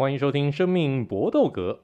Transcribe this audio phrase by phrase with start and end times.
[0.00, 1.80] 欢迎收听《生命搏斗格》。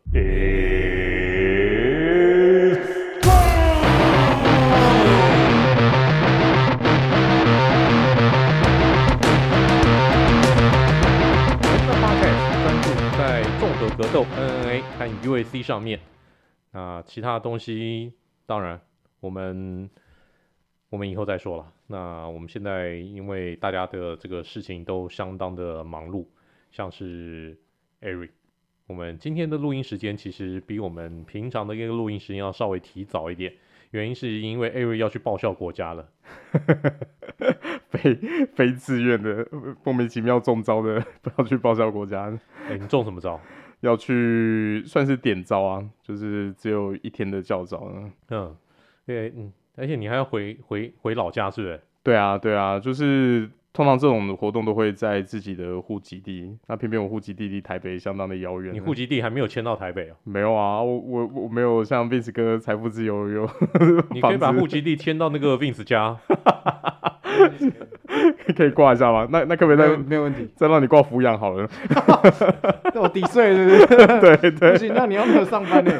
[12.62, 12.88] 专注
[13.18, 15.98] 在综合格斗 MMA 和 UFC 上面。
[16.70, 18.12] 那其他东西，
[18.46, 18.80] 当然
[19.18, 19.90] 我们
[20.88, 21.72] 我们以后再说了。
[21.88, 26.24] 那我们现在因为大家的这个事情都相当的忙碌，
[26.70, 27.58] 像是。
[28.04, 28.28] Eric，
[28.86, 33.50] 我们今天的录音时间其实比我们平常的一个录音时间要稍微提早一点，
[33.92, 36.06] 原因是因为 Eric 要去报效国家了，
[37.88, 38.14] 非
[38.54, 39.48] 非自愿的，
[39.82, 42.30] 莫名其妙中招的， 不要去报效国家。
[42.66, 43.40] 哎、欸，你中什么招？
[43.80, 48.12] 要去算是点招啊，就是只有一天的教召呢。
[48.28, 48.54] 嗯，
[49.06, 51.80] 对，嗯，而且你还要回回回老家，是不是？
[52.02, 53.48] 对啊，对啊，就是。
[53.74, 58.72] 通常这种活动都会在自己的户籍地，那偏偏我户籍地离台北相当的遥远。
[58.72, 60.14] 你户籍地还没有迁到台北哦？
[60.22, 63.50] 没有啊，我我我没有像 Vince 哥财富自由有。
[64.14, 66.16] 你可以把户籍地迁到那个 Vince 家，
[68.56, 69.26] 可以挂一下吗？
[69.32, 71.68] 那那可不可以再没有问题，再让你挂抚养好了。
[72.94, 73.86] 那我抵税对不
[74.20, 74.36] 对？
[74.36, 74.70] 对对。
[74.70, 75.90] 不行，那你要没有上班呢？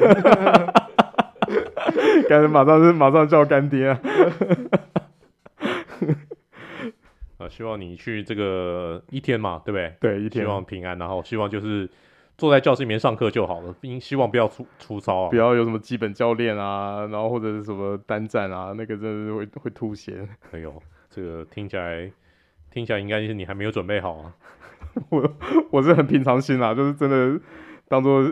[2.28, 4.00] 感觉马上是马上叫干爹啊！
[7.48, 9.95] 希望你去这个一天嘛，对不对？
[10.00, 10.45] 对，一天。
[10.45, 11.89] 希望平安，然后希望就是
[12.37, 20.27] 坐在教室里面上课就好了，并希望不要出出操啊，不要有什么基本教练啊，然后或者是什么单战啊，那个真的是会会吐血。
[20.53, 22.11] 哎呦，这个听起来
[22.70, 24.34] 听起来应该是你还没有准备好啊。
[25.11, 25.34] 我
[25.70, 27.41] 我是很平常心啦，就是真的
[27.89, 28.22] 当做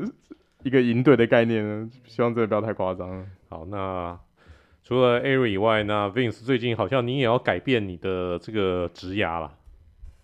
[0.63, 3.27] 一个营队的概念，希望真的不要太夸张。
[3.49, 4.19] 好，那。
[4.84, 9.52] 除了 Ari 以外，那 Vince 最近好像你也要改变你的这个职涯了。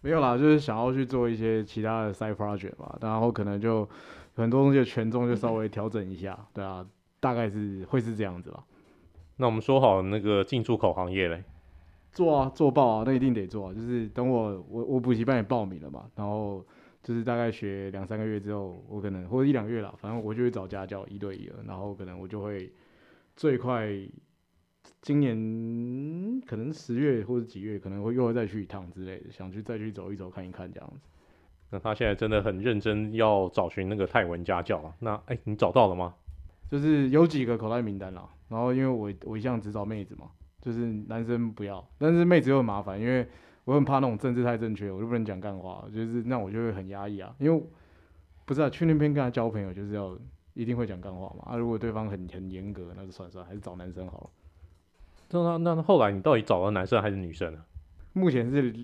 [0.00, 3.88] 没有啦，就是想要去做一些其他的 side project 吧，然后可能就
[4.34, 6.84] 很多东西的权重就稍微调整一下，对啊，
[7.20, 8.64] 大概是会是这样子吧。
[9.36, 11.44] 那我们说好那个进出口行业嘞？
[12.12, 13.74] 做啊，做爆啊，那一定得做啊。
[13.74, 16.64] 就是等我我我补习班也报名了嘛，然后
[17.02, 22.72] 就是大概学两三个月之后，我可能或者一两个月啦，反正我就会找家教一对一了，然后可能我就会
[23.36, 23.88] 最快。
[25.02, 31.00] 今年可能十月或者几月可能会又会再去一趟之类的，想去再去走一走看一看这样子。
[31.70, 34.94] 那他现在真的很认真要找寻那个泰文家教啊。
[35.00, 36.14] 那哎、欸，你找到了吗？
[36.70, 38.28] 就是有几个口袋名单啦。
[38.48, 40.30] 然后因为我我一向只找妹子嘛，
[40.60, 43.26] 就是男生不要，但是妹子又很麻烦，因为
[43.64, 47.34] 我很怕那种政治太正确，我就不能讲干话，就是那我就会很压抑啊。
[47.38, 47.62] 因为
[48.46, 50.18] 不是啊，去那边跟他交朋友就是要
[50.54, 51.52] 一定会讲干话嘛。
[51.52, 54.30] 啊，如果对方很很严格，那就算算，还是找男生好了。
[55.30, 57.62] 那那那后来你到底找了男生还是女生呢？
[58.14, 58.74] 目前是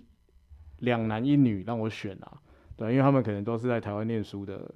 [0.81, 2.41] 两男一女让我选啊，
[2.77, 4.75] 对，因为他们可能都是在台湾念书的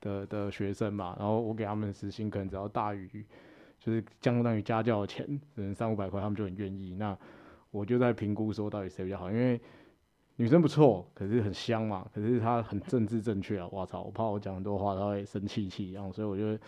[0.00, 3.08] 的的学生嘛，然后我给他们时薪可能只要大于
[3.78, 6.94] 就是相当于家教的钱，可能三五百块，他们就很愿意。
[6.94, 7.16] 那
[7.70, 9.60] 我就在评估说到底谁比较好，因为
[10.36, 16.62] 女生不错，可是很香嘛，可是她很政治正确啊，我操，我怕我讲很多话她会生气气，然后所以我就。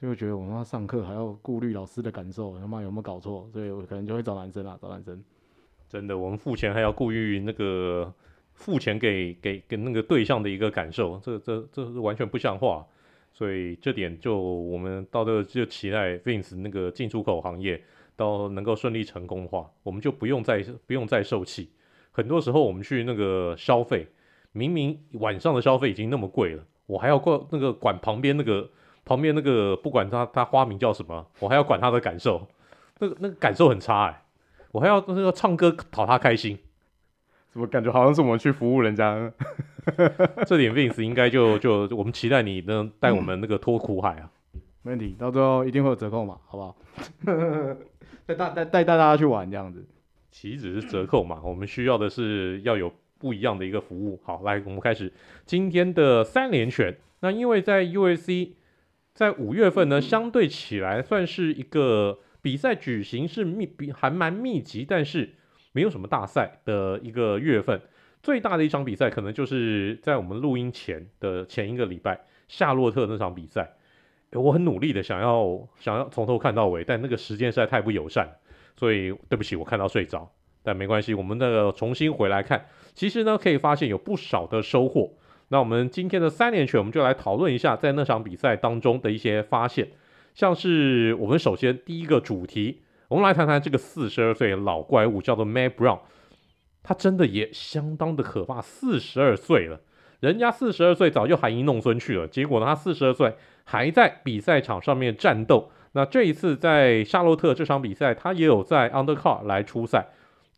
[0.00, 3.46] 就觉得我他妈上课还要顾虑老师的感受，他妈有没有搞错？
[3.52, 5.22] 所以我可能就会找男生啊，找男生。
[5.90, 8.10] 真的，我们付钱还要顾虑那个
[8.54, 12.86] 付钱给给给那个对象的一个感受，这这这是完全不像话。
[13.32, 17.82] 所以这点就我们到这就期待 Vince 那个进出口行业
[18.16, 21.70] 到能够顺利成功的话，我们就不用再不用再受气。
[22.10, 24.06] 很多时候我们去那个消费，
[24.52, 28.70] 明明晚上的消费已经那么贵了，我还要过那个管旁边那个。
[29.04, 32.46] 旁边那个不管他他花名叫什么，我还要管他的感受，
[32.98, 34.22] 那个那个感受很差哎、欸，
[34.72, 36.58] 我还要那个唱歌讨他开心，
[37.52, 39.32] 怎么感觉好像是我们去服务人家？
[40.46, 44.30] 这点 Vince 应该就就我们期待你能带我们那个脱苦海啊，
[44.82, 46.76] 没问题，到最后一定会有折扣嘛，好不好？
[48.26, 49.84] 带带带带大家去玩这样子，
[50.30, 54.20] 岂止是折扣嘛，我们需要的是要有不一样的一个服务。
[54.22, 55.10] 好，来我们开始
[55.46, 56.94] 今天的三连拳。
[57.20, 58.50] 那因为在 UFC。
[59.14, 65.34] 在五月份呢，相对起来算是一个比赛举行是密比还蛮密集，但是
[65.72, 67.80] 没有什么大赛的一个月份。
[68.22, 73.76] 最大的一场比赛可能就是在我们录音前的前一个礼拜，夏洛特那场比赛。
[74.32, 78.28] 我很努力的想要想要从头看到尾，但那个时间实在太不友善，
[78.76, 80.30] 所以对不起，我看到睡着。
[80.62, 85.14] 但没关系，我们那个重新回来看，其实呢可以发现有不少的收获。
[85.52, 89.88] 那我们今天的三连拳，我们就来讨论一下在那场比赛当中的一些发现，
[90.32, 95.98] 像是我们首先第一个主题，我们来谈谈这个四十二岁老怪物，叫做 m a t Brown，
[96.84, 99.80] 他真的也相当的可怕，四十二岁了，
[100.20, 105.72] 人家四十二岁早就含飴弄孙去了，结果呢，他四十二岁还在比赛场上面战斗。
[105.92, 110.10] 那这一次在夏洛特这场比赛，他也有在 Undercard 来出赛，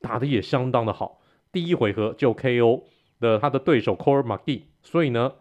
[0.02, 1.22] 打得也相当的好。
[1.50, 2.82] 第一回合就 KO
[3.22, 5.34] 的他的对手 Court McGee，所以呢，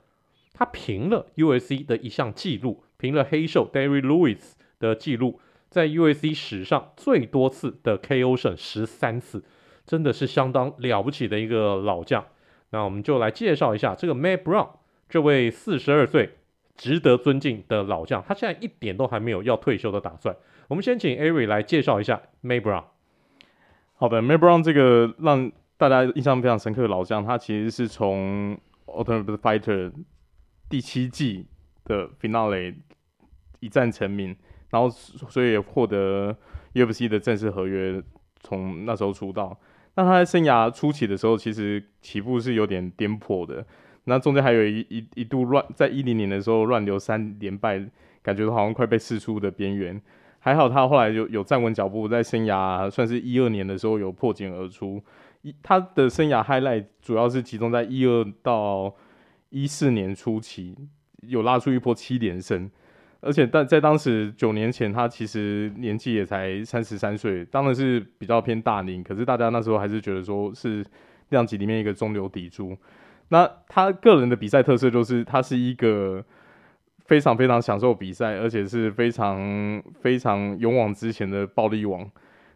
[0.54, 9.44] 他平了 UFC 的一项记录，平了黑兽 Derrick Lewis 的记录，在 UFC 史上最多次的 KO 胜十三次，
[9.86, 12.24] 真的是相当了不起的一个老将。
[12.70, 14.70] 那我们就来介绍一下这个 Matt Brown，
[15.10, 16.38] 这位四十二岁
[16.78, 20.36] 值得尊敬的老将，他现在一点都还没有要退休的打算。
[20.70, 22.84] 我们先请 Ari 来介绍一下 Matt Brown。
[23.96, 25.52] 好的，May Brown 这个让
[25.82, 28.56] 大家印象非常深刻的老将，他其实是从
[28.86, 29.92] Ultimate Fighter
[30.70, 31.48] 第七季
[31.86, 32.76] 的 Finale
[33.62, 34.36] 一战成名，
[34.70, 36.38] 然后所以获得
[36.76, 38.00] UFC 的正式合约，
[38.42, 39.60] 从那时候出道。
[39.96, 43.66] 那他在生涯初期的时候，其实起步是有点颠簸的。
[44.04, 47.84] 那中间还有一一一度乱，在一零年的时候乱流三连败，
[48.22, 50.00] 感觉好像快被释出的边缘。
[50.38, 55.04] 还好他后来有有站稳脚步，在生涯算是一二年的时候有破茧而出。
[55.42, 58.94] 一他的生涯 highlight 主要是集中在一二到
[59.50, 60.76] 一四年初期，
[61.22, 62.70] 有拉出一波七连胜，
[63.20, 70.86] 而且但在当时九年前，他其实年纪也才三十三岁，当然是比较偏大龄，可是大家那时候还是觉得说是
[71.30, 72.78] 量级里面一个中流砥柱。
[73.30, 76.24] 那他个人的比赛特色就是他是一个
[77.06, 82.10] 非常非常享受比赛，而且是非常非常勇往直前的暴力王。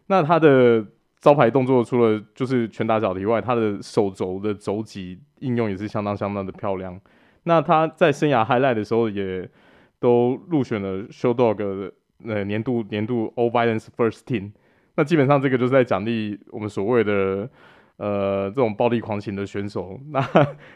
[0.08, 0.86] 那他的
[1.26, 7.00] 招牌动作除了就是拳打脚踢外，他的手肘的肘击应用也是相当相当的漂亮。
[7.42, 9.50] 那他在生涯 highlight 的时候，也
[9.98, 11.92] 都入选了 Showdog 的
[12.24, 14.52] 呃年度年度 All Violence First Team。
[14.94, 17.50] 那基本上这个就是在奖励我们所谓的
[17.96, 19.98] 呃这种暴力狂型的选手。
[20.10, 20.20] 那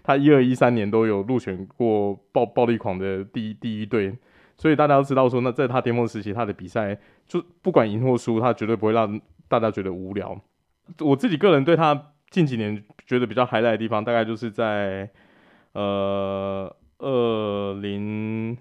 [0.03, 4.19] 他一二一三年都有入选过暴暴力狂的第一第一队，
[4.57, 9.21] 所以大家都知道说，那在他巅峰时期，他的比赛就不管赢或输，他绝对不会让。
[9.51, 10.41] 大家觉得无聊，
[11.01, 15.11] 我自己个人对他近几年觉得比较 highlight 的地方，大概就是在
[15.73, 18.57] 呃二零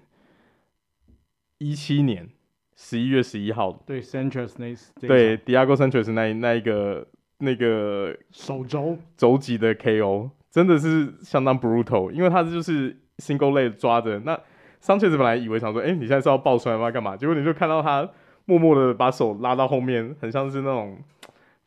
[1.58, 2.28] 一七年
[2.74, 4.74] 十一月十一号，对 Sanchez 那
[5.06, 7.06] 对 Thiago Sanchez 那那一个
[7.38, 14.36] 那个手肘肘击的 KO，真的是相当 brutal，因为他就是 single leg 抓着，那
[14.82, 16.90] Sanchez 本来以为想说，哎、欸，你现在是要爆出来吗？
[16.90, 17.16] 干嘛？
[17.16, 18.10] 结果你就看到他。
[18.50, 20.98] 默默的把手拉到后面，很像是那种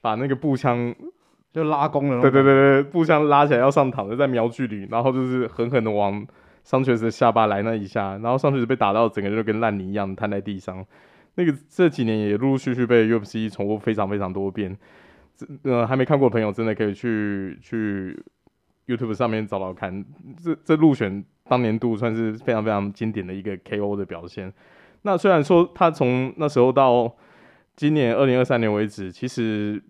[0.01, 0.93] 把那个步枪
[1.53, 2.21] 就拉弓了。
[2.21, 6.27] 对对对对，步枪拉起来要上膛的，在瞄距离，然后就是狠狠的往
[6.61, 10.85] 桑切斯的下巴来那一下，然后桑切斯被打到整个就跟烂泥一样瘫在地上。
[11.35, 14.77] 那个这几年也陆陆续续被 UFC 重复非常非常多遍。
[15.37, 18.21] 这呃，还没看过的朋友真的可以去去
[18.87, 20.03] YouTube 上面找找看。
[20.43, 24.53] 这这入选当年度算是非常非常经典的一个 KO 的表现。
[25.03, 27.15] 那虽然说他从那时候到
[27.75, 29.81] 今年二零二三年为止，其实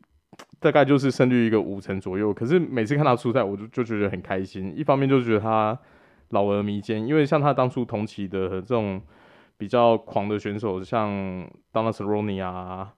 [0.60, 4.74] 大概就是胜率一个五成左右，可是每次看他出赛，我就就觉得很开心。
[4.76, 5.78] 一方面就是觉得他
[6.30, 9.02] 老而弥坚，因为像他当初同期的这种
[9.58, 11.12] 比较狂的选手，像
[11.72, 12.92] Donald Cerrone 啊，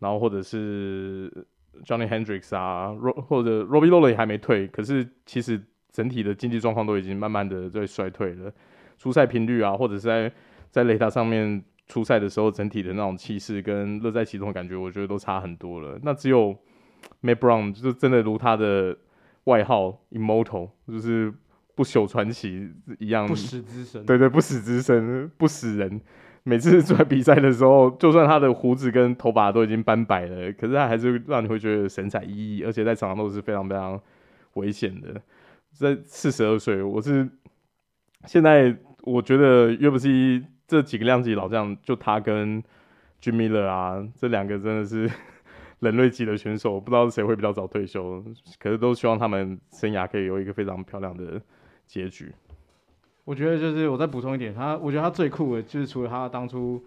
[0.00, 1.32] 然后或者是
[1.86, 2.94] Johnny Hendricks 啊，
[3.28, 5.58] 或者 Robbie Lawler 还没退，可是其实
[5.90, 8.52] 整体的经济状况都已经慢慢的在衰退了，
[8.98, 10.30] 出赛频率啊，或者是在
[10.72, 16.00] 在雷达上面出赛的时候，整体的那种气势跟乐在其中的感觉，我觉得都差很多了。
[16.02, 16.56] 那只有
[17.22, 18.96] Matt Brown 就是真的如他的
[19.44, 21.30] 外号 Immortal，就是
[21.74, 24.06] 不朽传奇一样，不死之身。
[24.06, 26.00] 对对，不死之身，不死人。
[26.44, 34.00] 每次出来比赛的时候，就算他的胡子跟头发都已经斑白了，可是他还是让你会觉得神采奕奕，而且在场上都是非常非常
[34.54, 35.20] 危险的。
[35.70, 37.28] 在四十二岁，我是
[38.24, 40.44] 现在我觉得 UFC。
[40.72, 42.62] 这几个量级老将，就他跟
[43.20, 45.06] Jim Miller 啊，这两个真的是
[45.80, 48.24] 人类级的选手，不知道谁会比较早退休，
[48.58, 51.38] 可是都希望他们生涯可以有一个非常漂亮的
[51.86, 52.32] 结局。
[53.24, 56.82] 我觉得就是我再补充一点，他我觉得他最酷的就是除了他当初，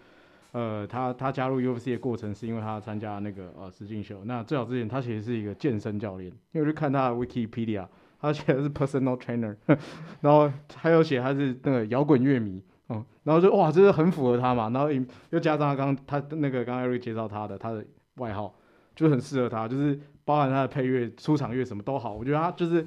[0.54, 7.86] 呃，他他加入 UFC 的过程是因为他参加那个呃实境秀，那最早之前他其实是一个健身教练，因为我去看他的 Wikipedia，
[8.20, 9.56] 他写的是 Personal Trainer，
[10.22, 12.63] 然后还有写他是那个摇滚乐迷。
[12.89, 14.89] 嗯，然后就哇，这是很符合他嘛，然后
[15.32, 17.84] 又加上他刚他那个刚刚 Eric 介绍他的他的
[18.18, 18.54] 外号，
[18.96, 22.86] 就很适合他，就是包含他的配乐、出场乐什么都好，我觉得他就是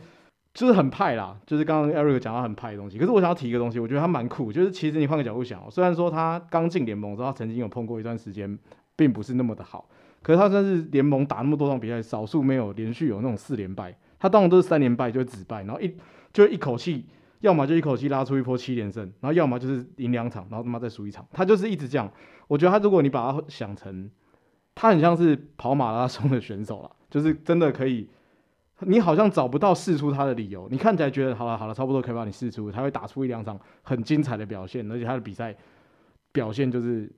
[0.54, 2.96] 就是很派啦，就是刚刚 Eric 讲到很派的东西。
[2.96, 8.56] 可是我想要提一个东西，我觉得他蛮酷，就是其实你换个角度想，虽然说他刚进联盟之后，他曾经有碰过一段时间，
[8.94, 9.88] 并不是那么的好，
[10.22, 15.96] 可是他算是联盟打那么多场比赛，少数没有连续有那种四连败，他当然都是三连败就止败，然后一
[16.32, 17.06] 就一口气。
[17.40, 22.10] 要么就一口气拉出一波七连胜，然后要么就是赢两场，然后他妈再输一场，他就是一直这样。
[22.48, 24.10] 我觉得他如果你把他想成，
[24.74, 28.08] 他很像是跑马拉松的选手了，就是真的可以，
[28.80, 35.54] 你好像找不到试出他的理由，你看起来觉得好了好了，差不多可以把你试出，他会打出一两场很精彩的表现，而且他的比赛
[36.32, 37.08] 表现就是，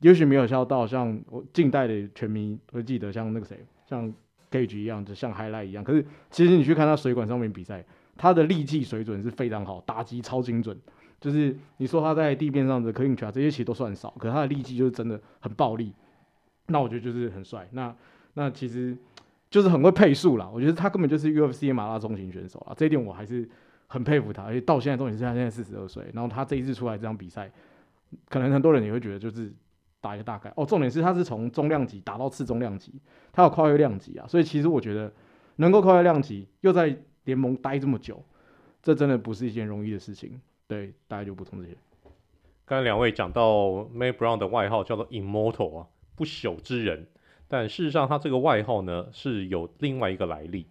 [0.00, 4.12] 也许没有笑到像我近代的全民会记得像那个谁，像
[4.50, 7.84] Gage 一样，就像 Highlight 一样，可是其实你去看他水管上面比赛。
[8.18, 10.78] 他的力技水准是非常好，打击超精准。
[11.20, 15.92] 就是你说他在地面上的 clinch 啊，这些其实都算少，可是他的力技就是真的很暴力。
[16.66, 17.66] 那我觉得就是很帅。
[17.72, 17.92] 那
[18.34, 18.96] 那其实
[19.50, 20.48] 就是很会配速啦。
[20.52, 23.48] 我觉得他根本就是 UFC 马拉松型选手啊，这一点我还是
[23.88, 24.44] 很佩服他。
[24.44, 27.50] 而且到现在重点是他现在四十二岁，然后他这一次出来这场比赛，
[28.28, 29.52] 可能很多人也会觉得就是
[30.00, 30.52] 打一个大概。
[30.56, 32.92] 哦，重点是他是从中量级打到次中量级，
[33.32, 34.26] 他有跨越量级啊。
[34.28, 35.12] 所以其实我觉得
[35.56, 36.96] 能够跨越量级，又在
[37.28, 38.24] 联盟待这么久，
[38.82, 40.40] 这真的不是一件容易的事情。
[40.66, 41.76] 对，大家就补充这些。
[42.64, 47.06] 刚才两位讲到 Matt Brown 的外号叫做 Immortal 啊，不朽之人。
[47.46, 50.68] 但事实上，他这个外号呢是有另外一个来历。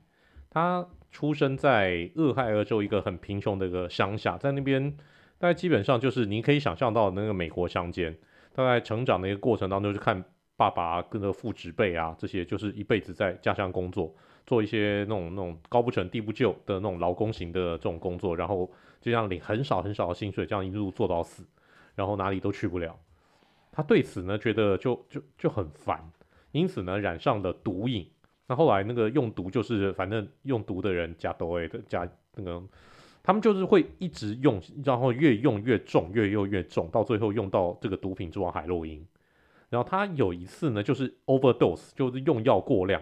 [0.50, 4.92] 他出生在俄亥俄州一个很贫穷的一个乡下，在那边
[5.38, 8.18] 大概基本上就是你可以想象到那个美国乡间，
[8.56, 10.24] 大概成长的一个过程当中，就看
[10.56, 14.16] 爸爸跟着父执辈啊，这些就是一辈子在家乡工作。
[14.48, 18.66] 做一些那种那种高不成低不就的那种劳工型的这种工作，然后
[19.01, 21.46] 就这样领很少很少的薪水，这样一路做到死，
[21.94, 22.98] 然后哪里都去不了。
[23.72, 26.01] 他对此呢觉得就就就很烦，
[26.51, 28.10] 因此呢染上了毒瘾。
[28.48, 32.63] 那后来那个用毒就是反正用毒的人加多诶的加那个，
[33.22, 39.06] 他们就是会一直用，然后越用越重，越用越重，到最后用到这个毒品之王海洛因。
[39.70, 43.01] 然后他有一次呢就是 overdose，就是用药过量。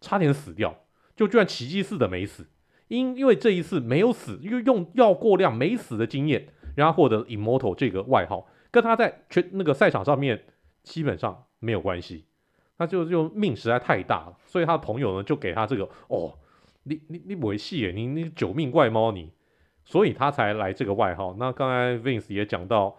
[0.00, 0.84] 差点死掉，
[1.16, 2.46] 就居然奇迹似的没死，
[2.88, 10.44] 因因为这一次没有死，因为用药过量没死的经验，让他获得 Immortal 这个外号，跟他在全那个赛场上面
[10.82, 12.26] 基本上没有关系，
[12.76, 16.38] 他就就命实在太大了，所以他的朋友呢就给他这个哦，
[16.84, 19.32] 你你你不会戏耶，你你九命怪猫你，
[19.84, 21.34] 所以他才来这个外号。
[21.38, 22.96] 那刚才 Vince 也讲到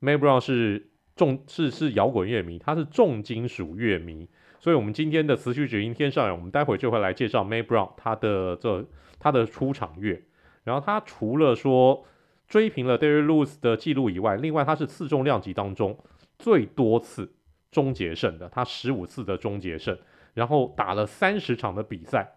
[0.00, 4.28] ，May Brown 是重是是摇滚乐迷，他是重金属乐迷。
[4.62, 8.86] 所以，我们今天的词曲只应天上人，我们待会就会来介绍 May Brown 他的这
[9.18, 10.22] 他的出场乐。
[10.62, 12.04] 然后，他除了说
[12.46, 15.98] 追平了 Derrick Lewis 的记录以外，另外他是次重量级当中
[16.38, 17.32] 最多次
[17.72, 19.98] 终结胜的，他十五次的终结胜，
[20.34, 22.36] 然后打了三十场的比赛，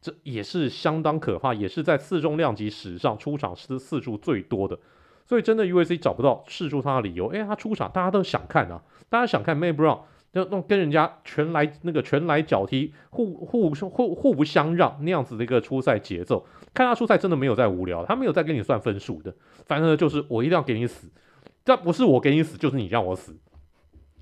[0.00, 4.78] 这也是相当可怕，也是在次重量级史上出场次次数最多的。
[5.26, 7.26] 所以，真的 UFC 找不到试出他的理由。
[7.26, 10.00] 哎，他出场，大家都想看啊，大家想看 May Brown。
[10.36, 21.08] 就那跟人家拳来那个拳来脚踢，互互互互不相让那样子的一个初赛节奏，看他初赛真的没有在无聊，他没有在跟你算分数的，反正就是我一定要给你死，
[21.64, 23.34] 这不是我给你死，就是你让我死，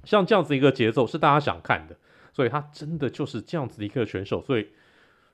[0.05, 1.97] 像这样子一个节奏是大家想看的，
[2.33, 4.69] 所以他真的就是这样子的一个选手，所以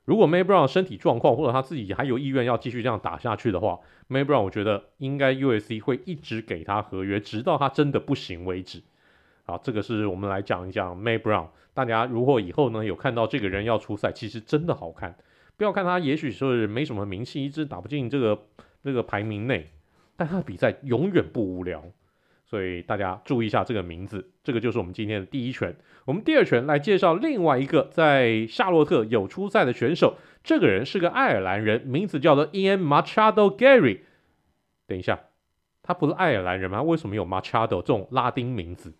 [0.07, 8.83] 如果 May Brown 身体状况或者他自己还有意愿要继续这样打下去的话，May Brown 我觉得应该 USC 会一直给他合约，直到他真的不行为止。
[9.51, 11.49] 啊，这个是我们来讲一讲 May Brown。
[11.75, 15.17] 大家如果以后呢有看到这个人要出赛，其实真的好看。
[15.57, 18.43] 不要看他，也许是没什么名气，一直打不进这个
[18.83, 19.71] 这个排名内，
[20.17, 21.83] 但他的比赛永远不无聊。
[22.45, 24.31] 所以大家注意一下这个名字。
[24.43, 25.77] 这个就是我们今天的第一拳。
[26.05, 30.17] 我们第二拳来介绍另外一个在夏洛特有出赛的选手。
[30.43, 34.01] 这个人是个爱尔兰人，名字叫做 Ian Machado Gary。
[34.87, 35.21] 等一下，
[35.83, 36.83] 他不是爱尔兰人吗？
[36.83, 38.95] 为什么有 Machado 这种拉丁名字？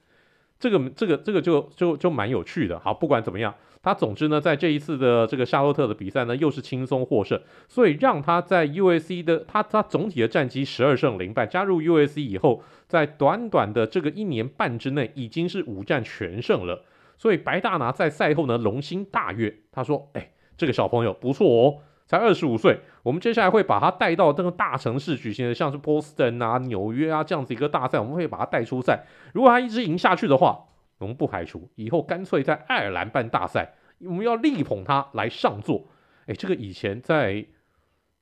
[0.61, 2.79] 这个这个这个就就就蛮有趣的。
[2.79, 3.53] 好，不管怎么样，
[3.83, 11.47] 他总之呢，在这一次的这个夏洛特的比赛呢，又是轻松获胜，所以让他在 U.S.C 的他他总体的战绩十二胜零败。
[11.47, 16.85] 加入 U.S.C 以后，在短短的这个一年半之内，已经是五战全胜了。
[17.17, 21.79] 所以白大拿在赛后呢，龙心大悦，他说：“哎，这个小朋友不错哦。”
[22.11, 29.07] 才二十五岁，我们接下来会把他带到这个大城市举行的，像是波士顿啊、纽约啊这样子一个大赛，我们会把他带出赛。
[29.33, 30.65] 如果他一直赢下去的话，
[30.99, 35.87] 我们不排除以后干脆在爱尔兰办大赛，我们要力捧他来上座。
[36.27, 37.47] 哎，这个以前在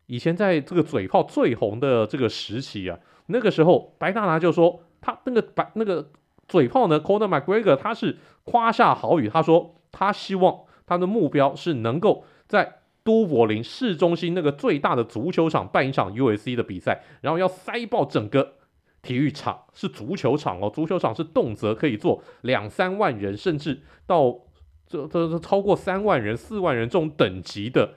[0.05, 6.11] 以前在这个嘴炮最红的这个时期啊，那个时候白大拿就说他那个白那个
[6.47, 12.78] 嘴炮呢，Conor McGregor 他是夸下好语，他说他希望他的目标是能够在。
[13.09, 18.57] 都柏林市中心那个最大的足球场办一场 UFC 的比赛，然后要塞爆整个
[19.01, 24.39] 体育场，是足球场哦，足球场是动辄可以坐两三万人，甚至到
[24.87, 27.95] 这这这超过三万人、四万人这种等级的，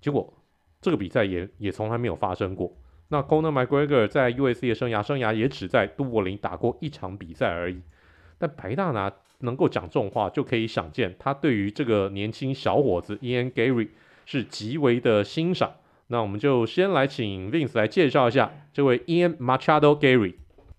[0.00, 0.32] 结果
[0.80, 2.74] 这个比赛也也从来没有发生过。
[3.08, 7.82] 那 Conor McGregor 在 UFC 的生涯，生涯也只在都柏林打过一场比赛而已。
[8.38, 13.88] 但白大拿能够讲这种话，就可以想见他对于这个年轻小伙子 Ian Gary
[14.28, 15.72] 是极为的欣赏。
[16.08, 20.34] 那我们就先来请 Vince 来介绍一下这位 Ian Machado Gary。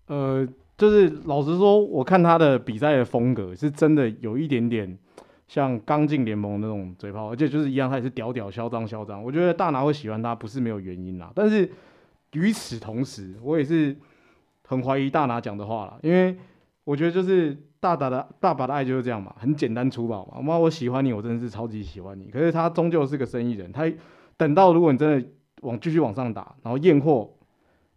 [0.06, 4.96] 呃，就是老实说，我看他的比赛的风格是真的有一点点
[5.48, 9.24] 像刚进联盟那种嘴炮，而且就是一样，他也是屌屌嚣张嚣张。
[9.24, 11.68] 我觉得大拿会喜欢他不是没有原因啦，但是。
[12.34, 13.98] 与此同时，我也是
[14.68, 16.38] 很怀疑大拿讲的话了，因为
[16.90, 20.42] 我觉得就是大大的爸爸的爱就是这样嘛，很简单粗暴嘛。
[20.42, 22.32] 妈，我喜欢你，我真的是超级喜欢你。
[22.32, 23.88] 可是他终究是个生意人，他
[24.38, 25.30] 等到如果你真的
[25.62, 27.32] 往继续往上打，然后验货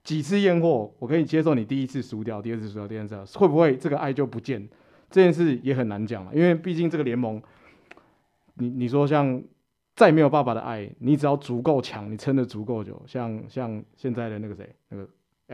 [0.04, 4.68] 几次验货，我可以接受你第一次输掉，第二次输掉，第三次会不会这个爱就不见？
[5.10, 7.40] 这件事也很难讲了，因为毕竟这个联盟，
[8.54, 9.42] 你你说像。
[9.94, 15.06] 再没有爸爸的爱，你只要足够强，你撑得足够久，像像现在的那个谁，那个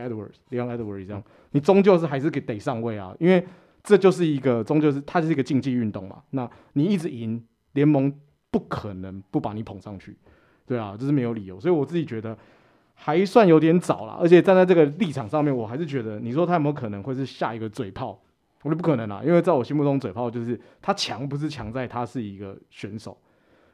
[0.07, 3.45] Edwards，Leon Edwards 这样，你终究是还是给得上位啊，因为
[3.83, 6.21] 这就是一个终究是它是一个竞技运动嘛。
[6.31, 8.13] 那你一直赢，联盟
[8.51, 10.15] 不可能不把你捧上去，
[10.65, 11.59] 对啊，这是没有理由。
[11.59, 12.37] 所以我自己觉得
[12.93, 18.21] 还算有点早了，而且站在这个立场上面，我还是觉得你说他有没有可能会是下一个嘴炮，
[18.63, 23.17] 我觉得不可能啊，因为在我心目中嘴炮就是他强不是强在他是一个选手。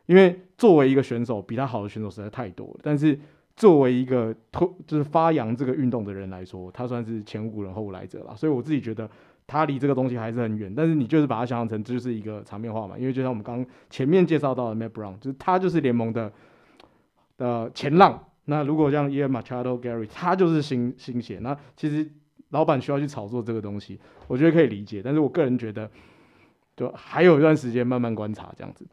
[0.07, 2.79] 因为作为一个选手，比他好的选手实在太多了。
[2.83, 3.19] 但是
[3.55, 8.35] 作为一个推就是发扬这个运动的人来说，他算是前无古人后无来者了。
[8.35, 9.09] 所以我自己觉得
[9.47, 10.73] 他离这个东西还是很远。
[10.75, 12.97] 但是你就是把它想象成这就是一个场面话嘛。
[12.97, 16.31] 因为就像我们刚前面介绍到的 Matt Brown，就是他就是联盟的
[17.37, 18.21] 的前浪。
[18.45, 21.39] 那如果像 Ian Machado Gary，他就是新新血。
[21.41, 22.11] 那其实
[22.49, 25.01] 老板需要去炒作这个东西，我觉得可以理解。
[25.03, 25.89] 但是我个人觉得，
[26.75, 28.85] 就还有一段时间慢慢观察这样子。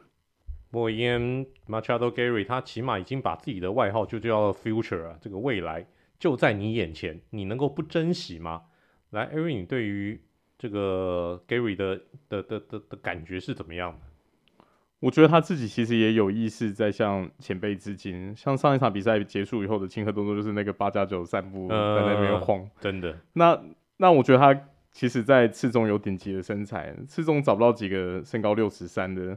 [0.72, 1.20] 莫言
[1.68, 5.86] Machado Garry，他起码已经把自己的外号就叫 Future 啊，这个未来
[6.18, 8.62] 就在你眼前，你能够不珍惜吗？
[9.10, 10.18] 来，Ari，你对于
[10.56, 12.00] 这个 Garry 的
[12.30, 14.64] 的的的的感觉是怎么样的？
[15.00, 23.14] 我觉得他自己其实也有意识在向前辈致敬，像上一场比赛结束以后的庆贺动作，就是那个八加九散步在那边晃，呃，真的。
[23.34, 23.62] 那
[23.98, 24.58] 那我觉得他
[24.90, 29.36] 其实，在次中有顶级的身材，次中找不到几个身高六尺三的。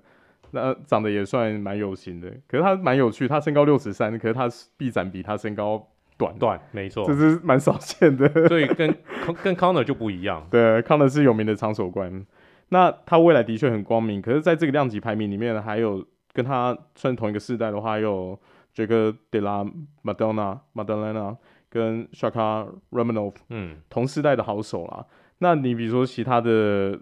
[0.56, 5.86] 那长得也算蛮有型的，可是他蛮有趣，他身高六尺三，可是他臂展比他身高
[6.18, 8.28] 短短，没错，这是蛮少见的。
[8.48, 8.96] 所以跟
[9.44, 10.48] 跟 Conor 就不一样。
[10.50, 12.26] 对，Conor 是有名的长手官，
[12.70, 14.22] 那他未来的确很光明。
[14.22, 18.40] 可是在这个量级排名里面，还有跟他算同一个世代的话，还有
[18.74, 19.70] Jacob Della
[20.04, 21.36] Maddalena Maddalena
[21.70, 25.06] 跟 Shaka Ramonov，嗯，同世代的好手啦。
[25.40, 27.00] 那你比如说其他的。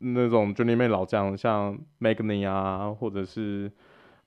[0.00, 3.70] 那种 Journeyman 老将，像 Magny 啊，或者是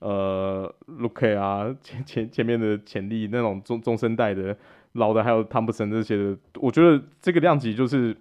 [0.00, 4.56] 呃 Luque 啊， 前前前面的潜力那种中中生代的
[4.92, 8.16] 老的，还有汤普森这些的，我觉得这个量级就是，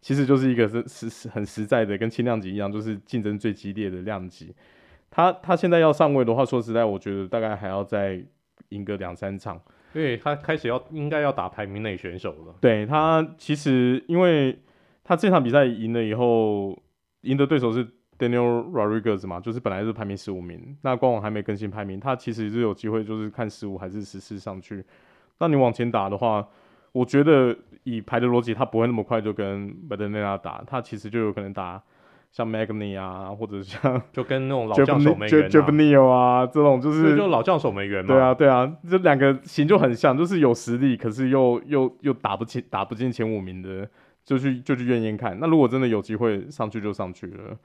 [0.00, 4.54] 其实就是一个是实很实在的，跟轻量级一样，就是竞争最激烈的量级。
[5.10, 8.24] 他他现在要上位的话，说实在，我觉得大概还要再
[8.70, 9.60] 赢个两三场，
[9.92, 12.54] 因为，他开始要应该要打排名内选手了。
[12.60, 14.58] 对，他其实因为。
[15.12, 16.74] 他这场比赛赢了以后，
[17.20, 17.86] 赢的对手是
[18.18, 24.82] Daniel Rodriguez 嘛，就是本来是排名十五名，那官网还没更新排名，他其实是有机会，就是看十五还是十四上去。
[25.38, 26.48] 那你往前打的话，
[26.92, 31.82] 我觉得以排的逻辑，他不会那么快就跟 Badenena 打，他其实就有可能打
[32.30, 38.14] 像 Magni 啊，或者像 就跟那种老 将守门员 Geoff 啊这种，就是就老将守门员嘛。
[38.14, 43.86] 对啊，对啊，这两个型就很像，就是有实力，可是又又又打不进打不进前五名的。
[44.24, 47.58] 就去就去验验看，那如果真的有机会上去就上去了。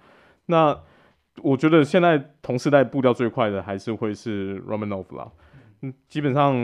[0.48, 0.78] 那
[1.44, 5.32] 我觉得现在同时代步调最快的还是会是 Romanov 啦。
[5.82, 6.56] 嗯，基本上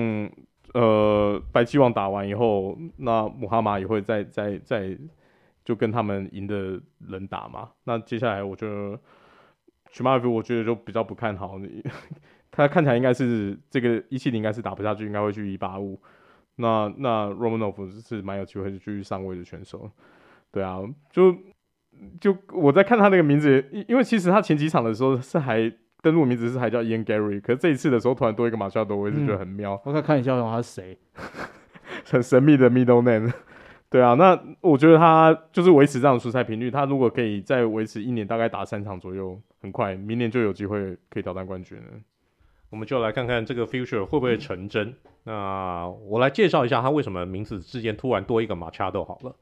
[0.73, 4.97] 呃白棋王打完以后，那姆哈马也会再再再
[5.63, 7.69] 就跟他们赢的人打嘛。
[7.84, 8.99] 那接下来我觉得
[9.91, 11.84] Chimaev 我觉得就比较不看好你，
[12.49, 16.01] 他看起来应该是这个一七零应该是打不下去，应该会去一八五。
[16.56, 19.89] 那那 Romanov 是蛮有机会继续上位的选手，
[20.52, 21.36] 对啊，就
[22.20, 29.74] 就我在看他那个名字，因因为其实他前几场的时候是还登录名字是还叫 Ian Garry，可是这一次的时候突然多一个马肖多，我也是觉得很妙。
[29.74, 30.98] 嗯、我再看一下他是谁，
[32.10, 33.32] 很神秘的 Middle Name。
[33.89, 41.84] 对啊，那我觉得他就是维持这样的出赛频率，他如果可以再维持一年，大概打三场左右，很快明年就有机会可以挑战冠军了。
[42.73, 44.95] 我们就来看看这个 future 会不会成真。
[45.25, 49.36] 那我来介绍一下他为什么名字之间突然多一个 Machado 好了，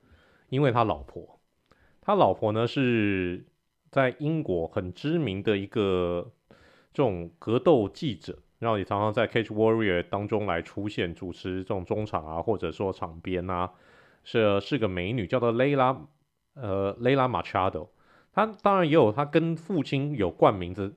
[0.49, 1.39] 因为他老婆，
[2.01, 3.45] 他老婆呢是
[3.89, 6.29] 在英国很知名的一个
[6.93, 13.71] 这种格斗记者，然后也常常在 Cage Warrior 当中来出现，主持这种中场啊，或者说场边啊，
[14.25, 15.99] 是是个美女，叫做 Layla，
[16.55, 17.87] 呃，Layla Machado。
[18.33, 20.95] 她当然也有他跟父亲有冠名字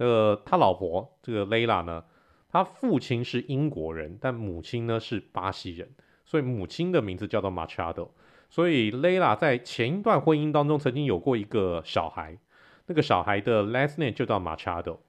[0.00, 2.02] 呃，他老婆这个 Layla 呢，
[2.48, 5.90] 他父亲是英国人，但母亲呢是巴西人，
[6.24, 8.08] 所以母亲的名字叫做 Machado。
[8.48, 12.38] 所以 Layla 在前一段婚姻当中曾经有过一个小孩，
[12.86, 15.00] 那个小孩的 last name 就叫 Machado。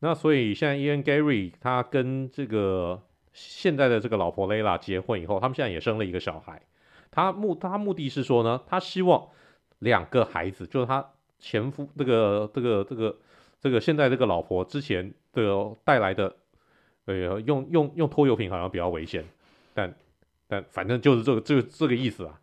[0.00, 3.00] 那所以现在 Ian Gary 他跟这个
[3.32, 6.60] 现在的这个老婆 Layla 结婚以后，他们现在也生了一个小孩。
[7.12, 9.28] 他目他目的是说呢，他希望
[9.78, 11.08] 两个孩子，就是他
[11.38, 13.16] 前夫这个这个这个
[13.60, 16.34] 这个现在这个老婆之前的带来的，
[17.04, 19.24] 呃，用用用拖油瓶好像比较危险，
[19.74, 19.94] 但
[20.48, 22.40] 但反正就是这个这个这个意思啊。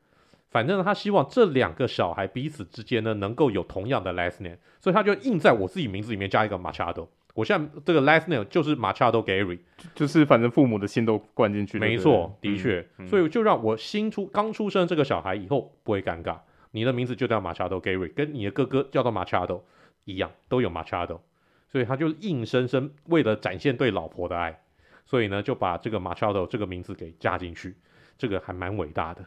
[0.49, 7.07] 反正他希望这两个小孩彼此之间呢能够有同样的 last name，所以他就硬在我自己名字里面加一个 Machado。
[7.33, 9.59] 我现在这个 last name 就是 Machado Gary，
[9.93, 11.77] 就是反正父母的心都灌进去。
[11.77, 16.37] 没错，的确，嗯、所以就让我新出刚出生这个小孩以后不会尴尬。
[16.71, 19.61] 你的名字就叫 Machado Gary，跟你的哥哥叫做 Machado
[20.07, 21.19] 一样，都有 Machado，
[21.67, 24.61] 所以他就硬生生为了展现对老婆的爱，
[25.05, 27.75] 所以呢就把这个 Machado 这个名字给加进去，
[28.17, 29.25] 这个还蛮伟大的。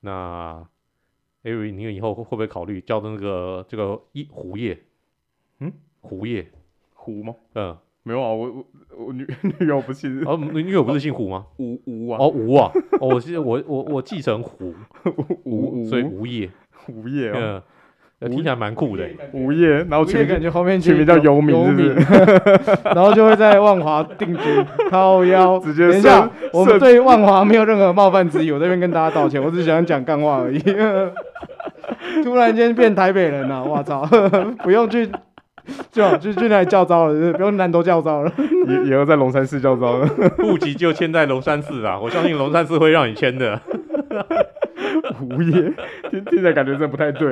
[0.00, 0.66] 那
[1.44, 4.76] 艾瑞，你以后会不会考虑叫那个这个一胡叶？
[5.60, 6.50] 嗯，胡叶，
[6.94, 7.36] 胡吗？
[7.54, 9.24] 嗯，没有啊，我我我女
[9.60, 11.46] 女友不姓哦， 女友不是姓胡吗？
[11.58, 14.74] 吴吴啊，哦吴啊，哦我是我我我继承胡
[15.46, 16.50] 吴，所以吴叶
[16.88, 17.62] 吴叶哦。
[18.26, 21.54] 听起来蛮酷的，午夜，然后取感觉后面取名叫游民，
[22.82, 24.42] 然后就会在万华定居，
[24.90, 25.56] 靠腰。
[25.60, 30.58] 直接等一下，我们对万华没有任何冒犯之意，我这边跟大家道歉，我只想讲干话而已。
[32.24, 34.04] 突然间变台北人了，我操！
[34.64, 35.08] 不用去，
[35.92, 38.32] 就就去那里叫招了，不用南投叫招了，
[38.66, 40.06] 也也要在龙山寺叫招了。
[40.38, 43.60] 户籍就迁在龙山寺啊，我相信龙山寺会让你迁的。
[45.20, 45.72] 无业，
[46.10, 47.28] 听听起来感觉真的不太对。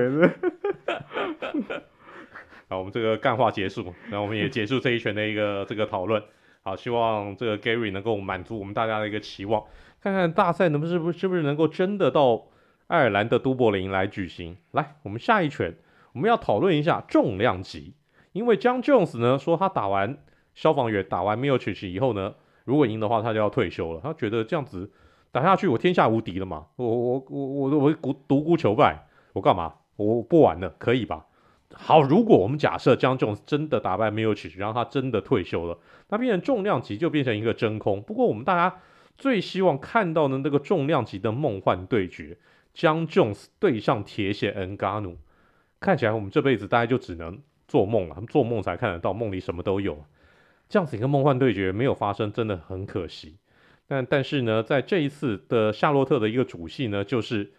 [2.68, 6.22] 好，我们这个干话结束，那我们也结束这一拳的一个 这个讨论。
[6.62, 9.62] 好，希望这个 Gary 能够满足我们大家的一个期望，
[10.00, 12.46] 看看大赛能不是不是不是能够真的到
[12.88, 14.56] 爱尔兰的都柏林来举行。
[14.72, 15.76] 来，我们下一拳，
[16.12, 17.94] 我们要讨论一下重量级，
[18.32, 20.18] 因为 Jon Jones 呢说他打完
[20.56, 24.90] 消防员打完 Miocic 以后呢，如果赢的话他就要退休了，他觉得这样子
[25.30, 29.72] 打下去我天下无敌了嘛，我我我我我独独孤求败，我干嘛？
[29.96, 31.26] 我不玩了，可以吧？
[31.74, 35.78] 好，如果我们假设 Jon Jones 真的打败 Miocic，然后他真的退休了，
[36.08, 38.00] 那变成重量级就变成一个真空。
[38.00, 38.80] 不过我们大家
[39.18, 42.38] 最希望看到的那个重量级的梦幻对决
[42.74, 45.16] ，Jon Jones 对上铁血 N-GANU，
[45.80, 50.04] 看起来我们这辈子大概就只能做梦了，做梦才看得到，梦里什么都有。
[50.68, 53.36] 这样子一个梦幻对决没有发生，真的很可惜。
[53.86, 57.52] 但但是呢，在这一次的夏洛特的一个主戏呢，就是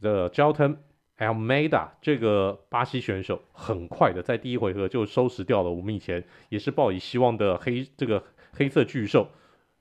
[0.00, 0.76] The Jailton。
[1.18, 8.22] Almeida 这个巴西选手很快的在第一回合就收拾掉了我们以前也是抱以希望的黑这个
[8.52, 9.28] 黑色巨兽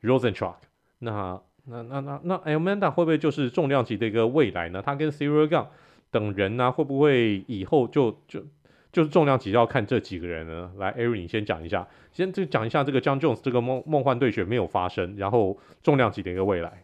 [0.02, 0.56] Rozenstruik。
[1.00, 4.82] 那那那那那 Almeida 会不会就是重量级的一个未来呢？
[4.82, 5.68] 他跟 s i r i g a n
[6.12, 8.46] 等人呢、会不会以后就就
[8.92, 10.72] 就是重量级要看这几个人呢？
[10.78, 16.83] 来，Ari 你先讲一下，先就讲一下这个 Jon Jones 这个梦梦幻对决没有发生，然后重量级的一个未来。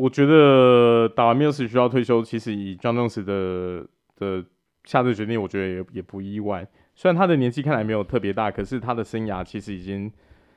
[0.00, 3.86] 我觉得打完 Miocic 需要退休，其实以 Jon Jones 的
[4.16, 4.42] 的
[4.84, 6.66] 下这决定，我觉得也也不意外。
[6.94, 10.10] 虽然他的年纪看来没有特别大，可是他的生涯其实已经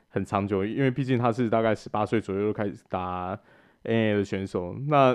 [0.07, 3.37] 很长久，因为毕竟他是大概十八岁左右就开始打
[3.83, 5.13] N A 的选手，那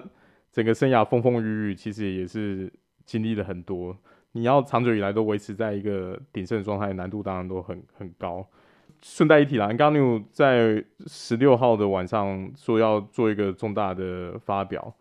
[0.53, 2.71] 整个生涯风风雨雨，其实也是
[3.07, 3.97] 经历了很多。
[4.33, 8.47] 你要长久以来都维持在一个鼎盛的状态，难度当然都很很高。
[9.02, 14.94] 顺带一提啦，Ngannou 在十六号的晚上说要做一个重大的发表，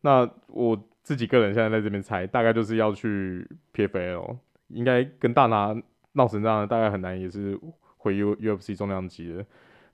[0.00, 4.36] 那我自己个人现在在这边猜，大概就是要去 PFL，
[4.68, 5.74] 应该跟大拿
[6.12, 7.58] 闹成这样，大概很难也是
[7.98, 9.44] 回 U UFC 重量级的。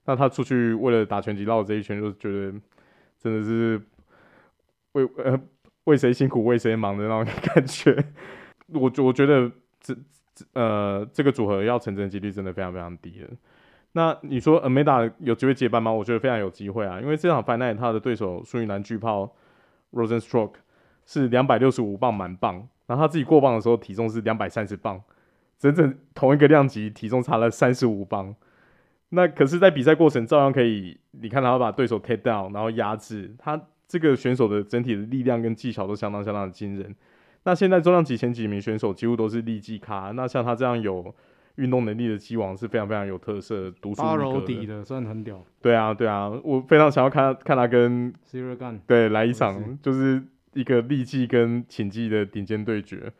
[0.05, 2.59] 那他出去为了打拳击绕这一圈，就是觉得
[3.19, 3.79] 真的是
[4.93, 5.39] 为呃
[5.83, 7.95] 为谁辛苦为谁忙的那种感觉。
[8.73, 9.93] 我我觉得这
[10.33, 13.29] 这呃这个组合要成真的几率真的非常非常低了。
[13.93, 15.91] 那你说 Ameda 有机会接班吗？
[15.91, 19.29] 我觉得非常有机会啊，因为这场 final 他的对手苏云南巨炮
[19.91, 20.51] Rozenstruik
[21.05, 25.01] 是两百六十五磅满磅，然后他自己过磅的时候体重是两百三十磅，
[25.59, 28.33] 整整同一个量级体重差了三十五磅。
[29.09, 36.95] 那可是，在比赛过程照样可以，你看他把对手 take down，然后压制他这个选手的整体的力量跟技巧都相当相当的惊人。
[37.43, 41.13] 那现在重量级前几名选手几乎都是力技咖，那像他这样有。
[41.61, 45.45] 运动能力的鸡王是非常非常有特色，独树八一格柔底的，算很屌。
[45.61, 53.13] 对啊，对啊，我非常想要看看他跟 Ciryl Gane 对来一我场，就是一个力技跟擒技的顶尖对决。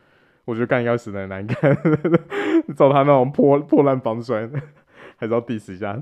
[0.46, 1.78] 我觉得干应该死的难看，
[2.76, 4.50] 照他那种破破烂防摔，
[5.18, 6.02] 还是要 diss 一下。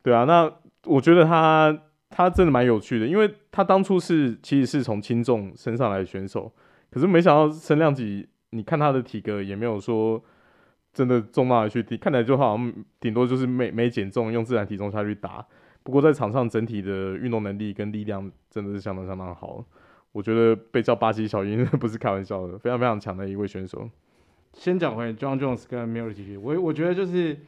[0.00, 0.50] 对啊，那
[0.84, 1.76] 我觉得他
[2.08, 6.52] 他真的蛮有趣的，因为他当初是其实是从轻重升上来的选手，
[6.88, 10.22] 可是没想到升量级，你看他的体格也没有说。
[10.92, 11.82] 真的重到哪里去？
[11.96, 15.46] 看起来就好像顶多就是没没减重，用自然体重下去打。
[15.82, 19.64] 不过在场上整体的运动能力跟力量真的是相当相当好。
[20.12, 23.88] 我觉得被叫巴西小鹰不是开玩笑的，非常非常强的一位选手。
[24.52, 27.38] 先讲回 John Jones 跟 Miocic，我我觉得就是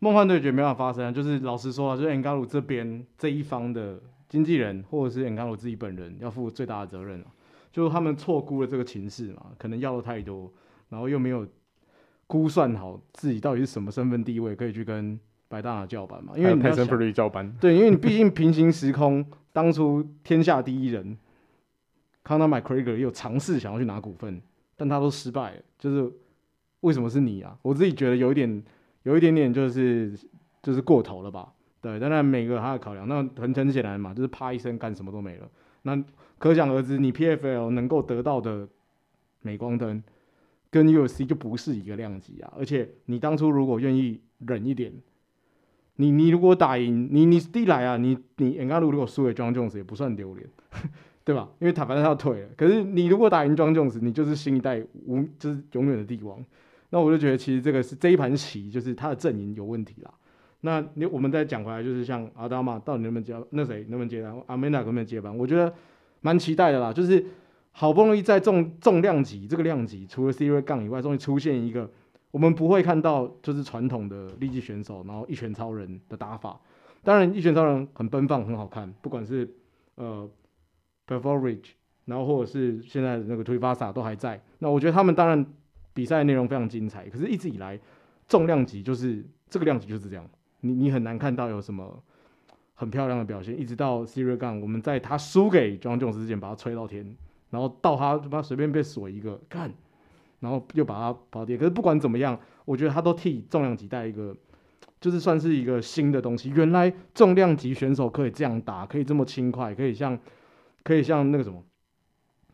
[0.00, 7.26] 梦幻对决没办法发生，就是老实说啊，就是 Ngannou 这边这一方的经纪人或者是 Ngaru 自己本人要负最大的责任啊，
[7.70, 10.52] 就是他们错估了这个情势嘛，可能要的太多，
[10.88, 11.46] 然后又没有。
[12.26, 16.32] 估算好自己到底是什么身份地位，可以去跟白大拿叫板嘛？
[16.36, 21.18] 因为你泰森·弗瑞叫板，对，因为你毕竟平行时空， 当初天下第一人
[22.24, 24.40] ，Conor McGregor 也有尝试想要去拿股份，
[24.76, 25.62] 但他都失败了。
[25.78, 26.10] 就是
[26.80, 27.58] 为什么是你啊？
[27.60, 28.62] 我自己觉得有一点，
[29.02, 30.18] 有一点点就是
[30.62, 31.52] 就是过头了吧？
[31.82, 35.48] 对，当然每个他的考量，那很很显然嘛，就是啪一声干什么都没了。
[35.82, 36.02] 那
[36.38, 38.66] 可想而知，你 PFL 能够得到的
[39.42, 40.02] 镁光灯。
[40.72, 44.90] 跟 UFC 就不是一个量级啊，而且你当初如果愿意忍一点，
[45.96, 50.48] 你你如果打赢你你第一来啊，你你 e n g a 如果输给 Jon Jones 也不算丢脸，
[51.22, 51.50] 对吧？
[51.58, 56.42] 因为他反正他要退了，可是你如果打赢 Jon Jones，你就是新一代无就是永远的帝王。
[56.88, 60.10] 那我就觉得其实这个是这一盘棋，就是他的阵营有问题啦。
[60.62, 65.36] 那你我们再讲回来，就是像阿达玛到底能不能接那谁能不能接班，阿梅娜能不能接班？
[65.36, 65.70] 我觉得
[66.22, 67.22] 蛮期待的啦，就是。
[67.72, 71.90] 好不容易在重重量级这个量级，除了 Siri 杠以外，终于出现一个
[72.30, 76.60] 我们不会看到就是传统的力技选手，然后一拳超人的打法。
[77.02, 79.50] 当然，一拳超人很奔放，很好看，不管是
[79.96, 80.28] 呃
[81.06, 81.70] Perforage，
[82.04, 84.40] 然后或者是现在的那个 Tuivasa 都还在。
[84.60, 85.44] 那我觉得他们当然
[85.92, 87.80] 比赛内容非常精彩，可是一直以来
[88.28, 90.24] 重量级就是这个量级就是这样，
[90.60, 92.00] 你你很难看到有什么
[92.74, 93.58] 很漂亮的表现。
[93.58, 97.16] 一直到 Ciryl Gane，我们在他输给 John Jones 之前把他吹到天。
[97.52, 99.70] 然后到他他妈随便被锁一个看，
[100.40, 101.54] 然后又把他跑跌。
[101.54, 104.34] 可是不管怎么样，我觉得他都替重量级带一个，
[104.98, 106.48] 就是算是一个新的东西。
[106.48, 110.18] 原来重量级选手可以这样打，可以这么轻快，可以像
[110.82, 111.62] 可以像那个什么，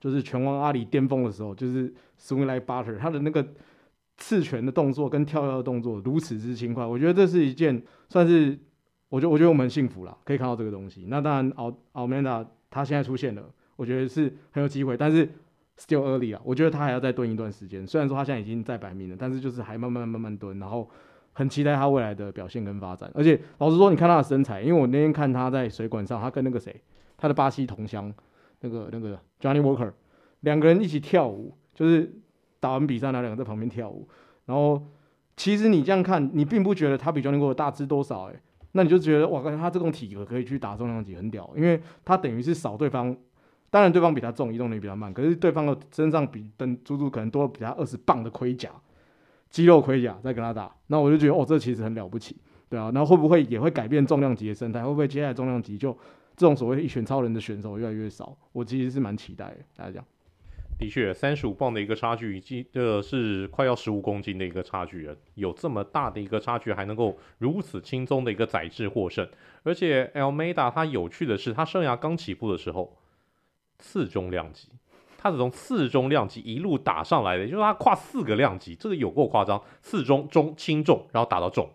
[0.01, 3.47] 就是拳王阿里巅峰的时候，就是 swing like butter，他的那个
[4.17, 6.85] 刺拳的动作跟跳跃的动作如此之轻快。
[6.85, 8.59] 我觉得这是一件算是，
[9.09, 11.07] 我觉得我觉得我们很幸福啦，可以看到这个东西。
[11.09, 13.45] 那当然奥奥曼达他现在出现了。
[13.79, 15.25] 我觉得是很有机会，但是
[15.79, 17.87] still early 啊，我觉得他还要再蹲一段时间。
[17.87, 20.91] 虽然说他现在已经在百名了，但是就是还慢慢慢慢蹲，然后
[21.33, 23.09] 很期待他未来的表现跟发展。
[23.15, 26.75] 而且老实说，你看他的身材，因为我那天看他在水管上，他跟那个谁，
[27.17, 28.13] 他的巴西同乡，
[28.63, 29.93] 那个那个 Johnny Walker，
[30.41, 32.13] 两个人一起跳舞，就是
[32.59, 34.09] 打完比赛那两个在旁边跳舞。
[34.47, 34.85] 然后
[35.37, 43.17] 其实你这样看，你并不觉得他比 Johnny Walker 大只多少，欸，那你就觉得哇，他这种体格可以去打重量级很屌，因为他等于是扫对方。
[43.71, 48.71] 当然，对方比他重，移动能力比较慢，可是对方的身上比等足足可能多了比他二十磅的盔甲，
[49.51, 52.35] 肌肉盔甲在跟他打，那我就觉得哦，这其实很了不起，
[52.71, 54.83] 对啊，那会不会也会改变重量级的生态？
[54.83, 55.93] 会不会接下来重量级就
[56.35, 58.35] 这种所谓一拳超人的选手越来越少？
[58.53, 59.57] 我其实是蛮期待的。
[59.77, 60.05] 大家讲，
[60.79, 62.41] 的确，三十五磅的一个差距，
[62.73, 69.29] 这个是快要十五公斤的一个差距了，有这么大的一个差距，还能够如此轻松的一个载制获胜，
[69.63, 72.97] 而且 Almeida 他有趣的是，他生涯刚起步的时候。
[73.79, 74.69] 次中量级，
[75.17, 79.61] 他是从次中量级一路打上来的，就是他跨四个量级，这个有够夸张。
[79.81, 81.71] 次中、中、轻重，然后打到重，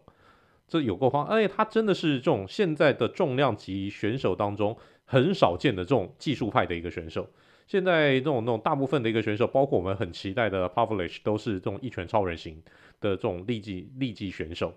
[0.68, 1.32] 这有够夸张。
[1.32, 7.28] 而且他真的是这种现在的重量级选手当中很少见的这种技术派的一个选手。
[7.66, 12.62] 现在这种那种大部分的一个选手，包括我们很期待的 Pavlich，都是这种一拳超人型
[13.00, 14.74] 的这种立技立技选手。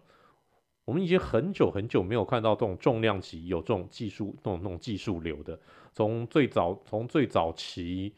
[0.84, 5.58] 我们已经很久很久没有看到这种重量级有这种技术、这种那种技术流的。
[5.96, 8.12] 从最早从最早期，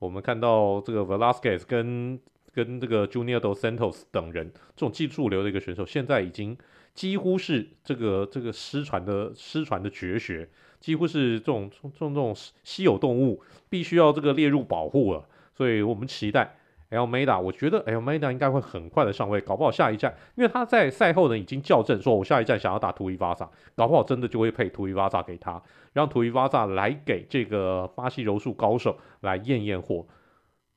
[0.00, 2.18] 我们看到这个 Velasquez 跟
[2.52, 6.58] 跟这个 Junior Dos Santos 等人这种技术流的一个选手，现在已经
[6.92, 15.28] 几乎是这个这个失传的失传的绝学，几乎是这种这种这种稀有动物，必须要这个列入保护了。
[15.54, 16.56] 所以我们期待。
[16.90, 30.04] Almeida，我觉得 Almeida 应该会很快的上位，搞不好下一站，因为他在赛后呢已经校正说，我下一站想要打图伊巴萨搞不好真的就会配图伊巴萨给他，让图伊巴萨来给这个巴西柔术高手来验验货。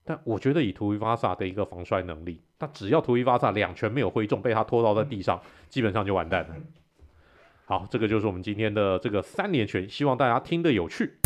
[0.05, 6.55] 但我觉得以图伊巴萨的一个防摔能力，他只要图伊巴萨两拳没有挥中，被他拖到在地上，基本上就完蛋了。
[7.65, 11.22] 好，这个就是我们今天的这个三连拳，希望大家听得有趣。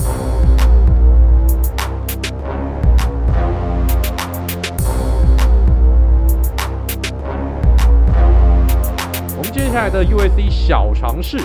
[9.77, 11.37] 下来的 USC 小尝试，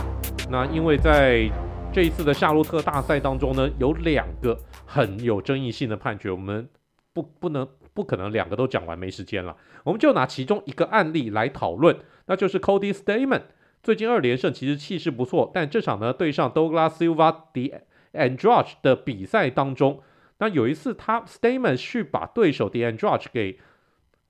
[0.48, 1.50] 那因为在
[1.92, 6.66] 这一次的夏洛特大赛当中呢，有两个很有争议性的判决，我们
[7.12, 9.54] 不不能不可能两个都讲完，没时间了。
[9.84, 13.42] 我们就拿其中一个案例来讨论，那就是 Cody Stamen
[13.82, 17.82] 最近二连胜，其实气势不错，但这场呢对上 Douglas Silva 的
[18.14, 20.00] Andrade 的比赛当中，
[20.38, 23.58] 那有一次他 Stamann 去把对手 D'Andrade 给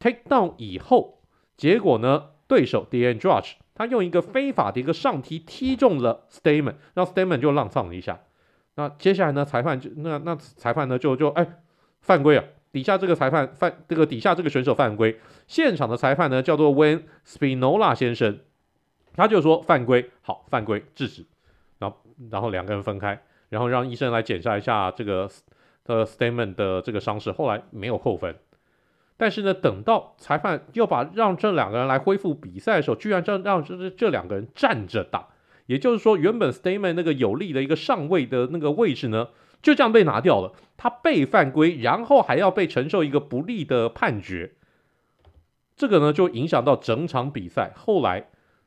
[0.01, 1.21] take down 以后，
[1.57, 8.21] 结果呢对手 D'Andrade 他用一个非法的一个上踢踢中了 Statement，让 Statement 就踉跄了一下。
[8.75, 11.47] 那接下来呢，裁判就那那裁判呢就就哎
[12.01, 12.45] 犯规啊！
[12.73, 18.39] 底下这个裁判犯这个底下这个选手犯规，现场的裁判呢叫做 Wen Spinola 先生，
[19.15, 21.27] 他就说犯规，好犯规制止，
[21.79, 21.97] 然后
[22.31, 25.29] 然后两个人分开，然后让医生来检查一下这个
[25.85, 28.35] 呃 Stamann 的这个伤势，后来没有扣分。
[29.23, 35.29] 但是呢，等到裁判又把让这两个人来恢复比赛的时候，居然让让这这两个人站着打，
[35.67, 39.29] 也就是说，原本 Stamann 那个有利的一个上位的那个位置呢，
[39.63, 40.53] 就这样被拿掉了。
[40.77, 44.55] 他被犯规，然后还要被承受一个不利的判决，
[45.77, 47.71] 这个呢就影响到整场比赛。
[47.77, 48.27] 后来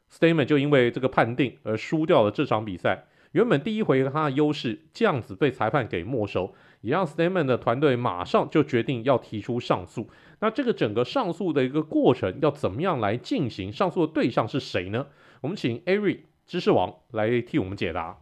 [0.10, 3.08] Stamann 就因为这个判定而输掉了这场比赛。
[3.34, 10.10] 原本第一回合他的优势，这样子被裁判给没收，也让 Stamann 的团队马上就决定要提出上诉。
[10.46, 13.72] 那这个整个上诉的一个过程要怎么样来进行？
[13.72, 15.08] 上诉的对象是谁呢？
[15.42, 18.16] 我们请 Ari 知识王来替我们解答。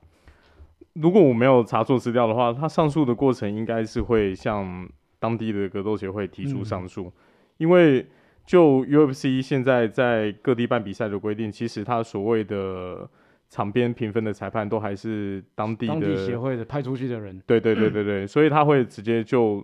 [0.94, 4.88] 如果我没有查错资料的话，他上诉的过程应该是会向
[5.20, 7.12] 当地的格斗协会提出上诉，嗯、
[7.58, 8.08] 因为
[8.46, 13.06] 就 UFC 现在在各地办比赛的规定，其实他所谓的
[13.50, 17.44] 场边评分的裁判都还是当地的当地协会的派出去的人。
[17.46, 19.62] 对对对对对， 所以他会直接就。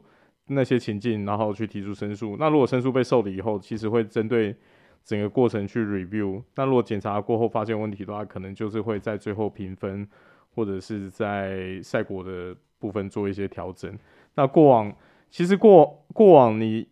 [0.50, 2.36] 那些情境，然后去提出申诉。
[2.38, 4.56] 那如果申诉被受理以后，其实会针对
[5.04, 6.42] 整个过程去 review。
[6.56, 10.08] 那如果检查过后发现问题的话，可能就是会在最后评分，
[10.56, 13.98] 或者是在赛果的部分做一些调整。
[14.36, 14.94] 那过往
[15.30, 16.88] 其实过过往你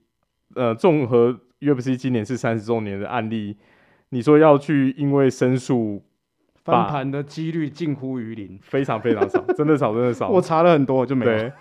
[0.56, 3.58] 呃综合 UFC 今年是三十周年的案例，
[4.10, 6.02] 你说要去因为申诉
[6.64, 10.30] 翻盘的几率近乎于零，非常非常少，真的少，真的少。
[10.32, 11.32] 我查了很多就没有。
[11.32, 11.52] 对，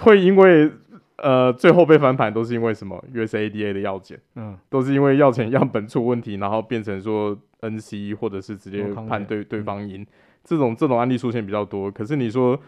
[0.00, 0.70] 会因为。
[1.16, 10.06] 呃，最后被翻盘都是因为什么？USADA 的药检，嗯，都是因为药检样本出问题，然后变成说 NC 或者是直接判对对方赢，嗯，
[10.42, 11.88] 这种这种案例出现比较多。
[11.88, 12.58] 可是你说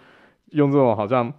[0.51, 1.33] 用这种好像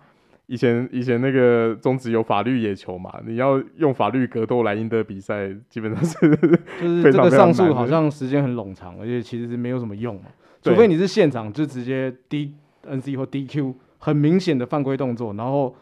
[0.47, 6.35] 以前以前那个中职有法律野球嘛，你要用法律格斗来赢得比赛，基本上是
[6.81, 10.23] 就是这个上诉好像时间很冗长，而且其实是没有什么用嘛，
[10.61, 12.53] 除非你是现场就直接 D
[12.85, 15.73] NC 或 DQ 很明显的犯规动作，然后。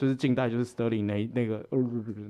[0.00, 1.62] 就是近代，就是 Sterling 那那个，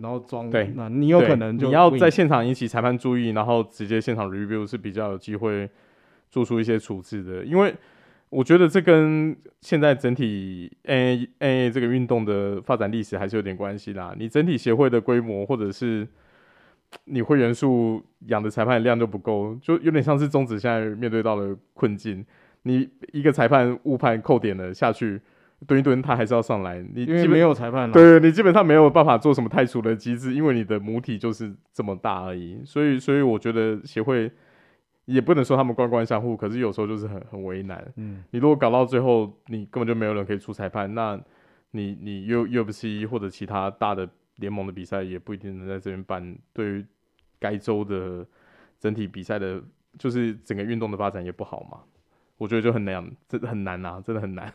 [0.03, 5.71] 然后装对，那你有可能就你要在现场引起裁判注意，然后直接现场 review 是比较有机会
[6.31, 7.45] 做出一些处置的。
[7.45, 7.73] 因为
[8.29, 14.17] 我觉得这跟现在整体 MMA 这个运动的发展历史还是有点关系啦。
[14.19, 16.05] 你整体协会的规模，或者是
[17.05, 22.27] 你会员数养的裁判量就不够，就有点像是中职现在面对到的困境。
[22.65, 25.21] 你一个裁判误判扣点了下去。
[25.67, 26.81] 蹲一蹲，他还是要上来。
[26.95, 32.63] 你基本没有裁判了，对，你基本上没有办法做什么太除的机制，因为你的母体就是这么大而已。
[32.65, 34.31] 所以，所以我觉得协会
[35.05, 37.87] 也不能说他们官官相护，可是有时候就是很很为难。
[37.97, 41.21] 嗯，你如果搞到最后，你根本就没有人可以出裁判，那
[41.73, 46.37] 你你 U UFC 或者其他大的联盟的比赛也不一定能在这边办。
[46.53, 46.87] 对于
[47.39, 48.27] 该州的
[48.79, 49.63] 整体比赛的，
[49.99, 51.81] 就是整个运动的发展也不好嘛。
[52.39, 54.51] 我觉得就很难，真的很难啊，真的很难。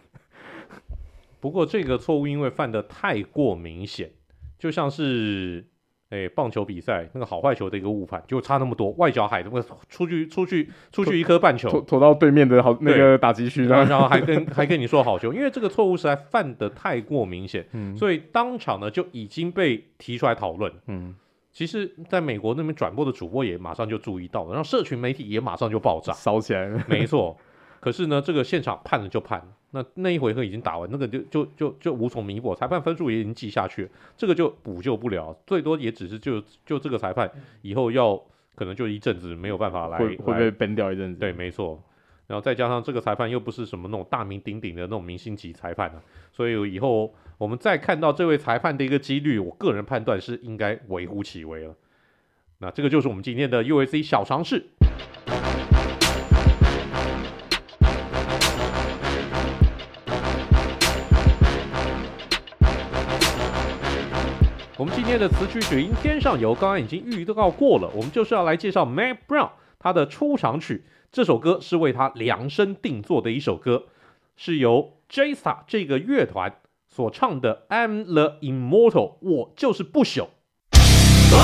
[1.40, 4.10] 不过这个错误因为犯的太过明显，
[4.58, 5.64] 就像是
[6.10, 21.14] 诶、欸、棒球比赛那个好坏球的一个误判，就差那么多，外角海那个出去出去出去一颗半球，投投到对面的好那个打击区，然后还跟还跟你说好球，因为这个错误实在犯的太过明显，嗯，所以当场呢就已经被提出来讨论，嗯，
[21.52, 27.38] 其实在美国那边转播的主播也马上就注意到了，然后社群媒体也马上就爆炸，烧起来了，没错。
[27.86, 37.30] 可是呢，这个现场判了就判了，那那一回合已经打完，那个就就就就无从弥补，裁判分数也已经记下去了，这个就补救不了，最多也只是就就这个裁判
[37.62, 38.20] 以后要
[38.56, 41.80] 可能就一阵子没有办法来会会被 ban 掉一阵子，对，没错，
[42.26, 46.02] 然后再加上这个裁判又不是什么那种大名鼎鼎的那种明星级裁判呢，
[46.34, 51.76] 所以以后我们再看到这位裁判的一个几率，我个人判断是应该微乎其微了。
[52.58, 54.72] 那这个就是我们今天的 USC 小常识。
[64.78, 70.84] 我们今天的词曲只因天上游，刚刚已经预告过了，我们就是要来介绍 Mack Brown 他的出场曲。
[71.14, 73.86] 这首歌是为他量身定做的一首歌，
[74.36, 76.56] 是由 Jasta 这个乐团
[76.90, 80.28] 所唱的 I'm the Immortal，我就是不朽。
[81.30, 81.38] 这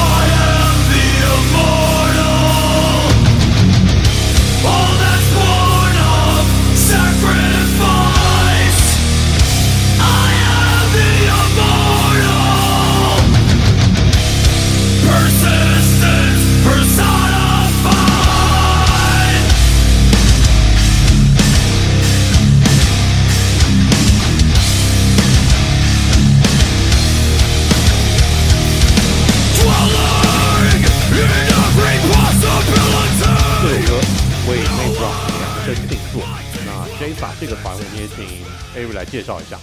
[39.02, 39.58] 来介绍一下。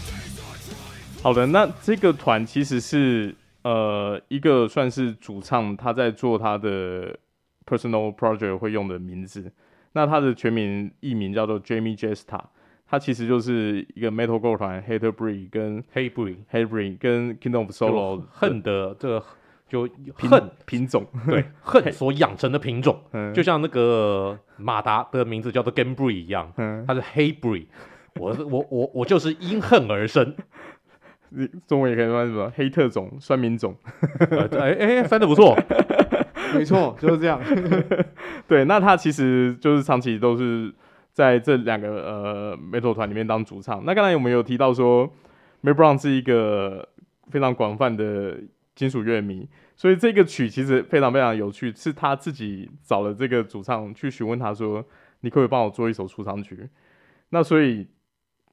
[1.22, 3.32] 好的，那这个团其实是
[3.62, 7.16] 呃一个算是主唱他在做他的
[7.64, 9.52] personal project 会用的名字。
[9.92, 12.40] 那他的全名艺名叫做 Jamie Jesta，
[12.88, 19.24] 他其实就是一个 metalcore 团 Haterbreed 跟 Hatebreed Hatebreed 跟 Kingdom of Sorrow 恨的这个
[19.68, 23.00] 就恨品种，对恨所养成的品种，
[23.34, 26.52] 就像那个马达的名字叫做 Gamebree 一样，
[26.86, 27.66] 它是 Hatebreed，
[28.18, 30.34] 我我我我就是因恨而生，
[31.30, 33.76] 你中文也可以翻什么黑特种、酸民种，
[34.58, 35.56] 哎哎翻的不错，
[36.54, 37.40] 没错就是这样，
[38.46, 40.72] 对，那他其实就是长期都是
[41.12, 43.84] 在这两个呃 metal 团里面当主唱。
[43.84, 45.08] 那刚才我们有提到说
[45.62, 46.88] ，Mack Brown 是一个
[47.30, 48.38] 非常广泛的。
[48.78, 54.84] 金属乐迷，所以这个曲其实非常非常有趣，是他自己找了这个主唱去询问他说
[55.22, 56.70] ：“你可不可以帮我做一首出场曲？”
[57.30, 57.88] 那所以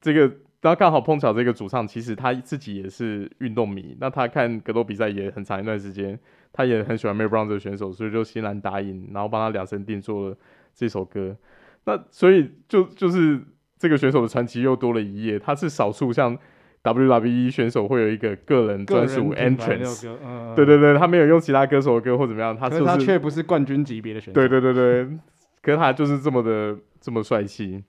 [0.00, 0.30] 这个
[0.60, 6.18] 他刚好碰巧这个主唱其实他自己也是运动迷，那他看格斗比赛也很长一段时间，
[6.52, 10.36] 他也很喜欢 Mack Brown 这个选手，所以就欣然答应，然后帮他量身定做了
[10.74, 11.36] 这首歌。
[11.84, 13.40] 那所以就就是
[13.78, 16.36] 这个选手的传奇又多了一页，他是少数像。
[16.86, 25.18] WWE 选手会有一个个人专属 entrance，嗯， 对对对，他没有用其他歌手的歌或怎么样，他就是他却不是冠军级别的选手，对对对对，
[25.62, 27.82] 可是他就是这么的这么帅气。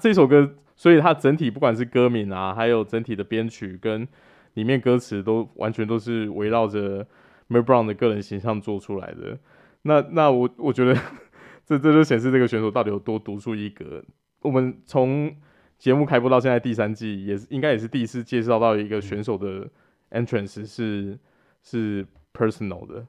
[0.00, 4.06] 这首歌，所以它整体不管是歌名啊，还有整体的编曲跟
[4.54, 7.06] 里面歌词，都完全都是围绕着
[7.48, 9.38] Mack Brown 的个人形象做出来的。
[9.82, 10.98] 那那我我觉得
[11.64, 14.02] 这这就显示这个选手到底有多独树一格。
[14.42, 15.36] 我们从
[15.78, 19.68] 节目开播到现在第三季，也是应该也是第一次介绍到一个选手的
[20.10, 21.18] entrance 是
[21.62, 23.06] 是 personal 的，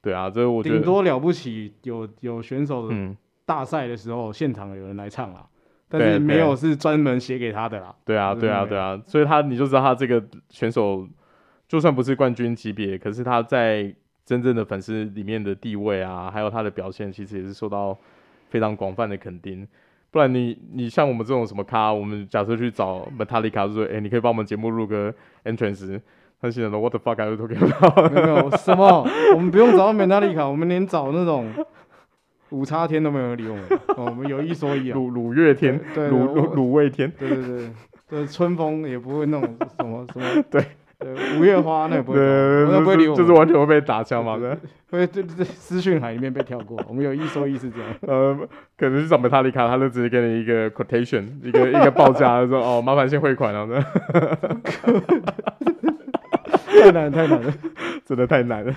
[0.00, 2.94] 对啊，这我觉得顶多了不起有有选手的
[3.44, 5.46] 大赛的时候，嗯、现场有人来唱啦，
[5.90, 7.94] 但是没有是专门写给他的啦。
[8.04, 11.06] 对啊，对啊，对啊，所以他你就知道他这个选手
[11.68, 13.92] 就算不是冠军级别，可是他在
[14.24, 17.98] 真正的粉丝里面的地位啊，还有他的表现，其实也是受到
[18.48, 19.66] 非常广泛的肯定。
[20.12, 25.14] 不然你你像我们这种什么咖，我们假设去找 Metallica 就说，哎、欸，你可以帮我们节目录个
[25.44, 26.00] entrance，
[26.40, 28.12] 他现在说 What the fuck are you talking about？
[28.12, 31.46] 没有什么，我们不用找 Metallica，我们连找那种
[32.50, 33.64] 五叉天都没有人理我们，
[34.06, 37.70] 我们有一说一啊，鲁鲁月天，对鲁鲁鲁味天，对对对，
[38.08, 40.64] 对春风也不会那种什么 什么，对。
[41.38, 44.50] 五月花那也不会，那不会理我，就是完全会被打枪嘛，对，
[44.90, 46.78] 会对对私讯海里面被跳过。
[46.86, 48.38] 我们有一说一是这样， 呃，
[48.76, 53.66] 可能是找 Metallica，他就直接给你一个 quotation，一个一个报价，说哦，麻烦先汇款了，
[56.82, 57.54] 太难太难了，
[58.04, 58.74] 真的太难了。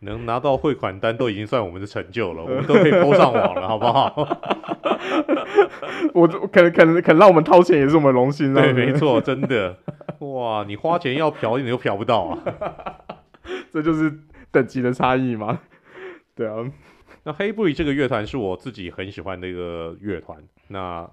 [0.00, 4.14] 能拿到汇款单都已经算我们的成就了，我们都可以 PO 上网了，好不好？
[6.14, 9.76] 我可能可能可能让我们掏钱也是我们荣幸，对，没错，真的。
[10.20, 12.38] 哇，你花钱要嫖你又嫖不到啊，
[13.70, 14.20] 这就是
[14.50, 15.60] 等级的差异嘛。
[16.34, 16.64] 对啊，
[17.24, 20.38] 那 Hatebreed 这个乐团是我自己很喜欢的一个乐团。
[20.68, 21.08] 那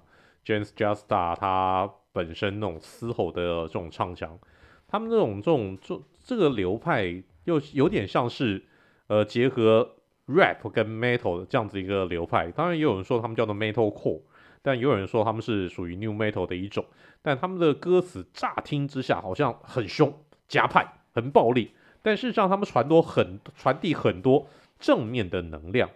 [0.46, 4.38] James Justa 他本身那种嘶吼的这种唱腔，
[4.86, 8.62] 他们这种这种这这个流派又有点像是。
[9.08, 9.96] 呃，结合
[10.26, 14.20] rap 跟 metal 的这样子一个流派，当然也有人说他们叫做 metal core，
[14.62, 16.84] 但也有人说他们是属于 new metal 的一种。
[17.20, 20.14] 但他们的歌词乍听之下好像很凶、
[20.46, 24.46] 夹派、很暴力，但事实上他们传多很传递很多
[24.78, 25.90] 正面的能量，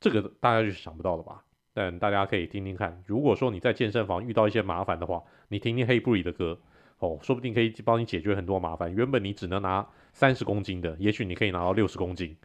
[0.00, 1.44] 这个大家就是想不到的吧？
[1.74, 6.58] 但大家可以听听看，如果说你在健身房遇到一些麻烦的话，你听听 Hatebreed 的歌。
[6.98, 8.92] 哦，说不定可以帮你解决很多麻烦。
[8.92, 12.36] 原本你只能拿三十公斤的，也许你可以拿到六十公斤。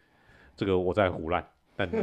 [0.56, 1.44] 这个我在胡乱，
[1.74, 1.88] 但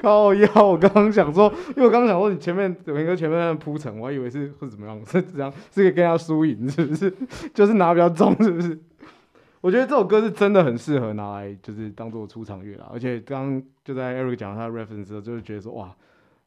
[0.00, 7.10] 靠腰，我刚刚想说，因为我刚刚想说你前面文哥前面铺陈，我还以为是会怎么样，是这样，是可以跟他输赢，是不是？
[7.54, 8.78] 就是拿比较重，是不是？
[9.62, 15.94] 我觉得这首歌是真的很适合拿来就是当做出场乐啦，而且刚刚就在 Eric 讲他的 reference 的时候，就是觉得说哇，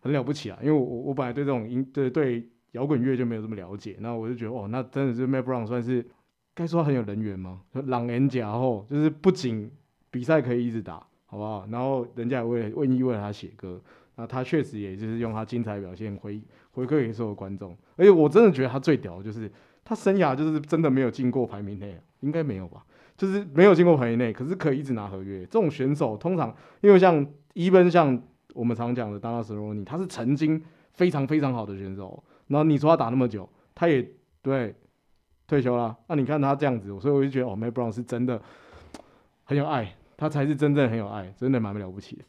[0.02, 6.06] 很了不起啊，因为我我本来对这种音对对摇滚乐就没有这么了解，那我就觉得哦，那真的是 Matt Brown 算是
[6.54, 7.62] 该说很有人缘吗？
[7.74, 9.72] 狼人甲后就是不仅
[10.12, 11.06] 比赛可以一直打。
[11.28, 11.68] 好不好？
[11.72, 13.82] 然后人家也为了愿意为了他写歌，
[14.16, 16.40] 那他确实也就是用他精彩表现回
[16.72, 17.76] 回馈给所有观众。
[17.98, 19.52] 而且我真的觉得他最屌的就是
[19.84, 22.86] 他生涯就是真的没有进过排名内，应该没有吧？
[23.18, 25.40] 就是没有进过排名内，可是可以一直拿合约。
[25.42, 28.22] 这种选手通常因为像一般像
[28.54, 30.62] 我们常讲的 Donald s r o n 他是曾经
[30.94, 34.08] 非常非常好的选手，然后你说他打那么久，他也
[34.42, 34.76] 对
[35.48, 35.96] 退休了。
[36.08, 38.42] 那你看他这样子，所以我就觉得哦，May Brown 是真的
[39.44, 39.96] 很有爱。
[40.18, 42.24] 他才是真正很有爱，真的蛮了不起的。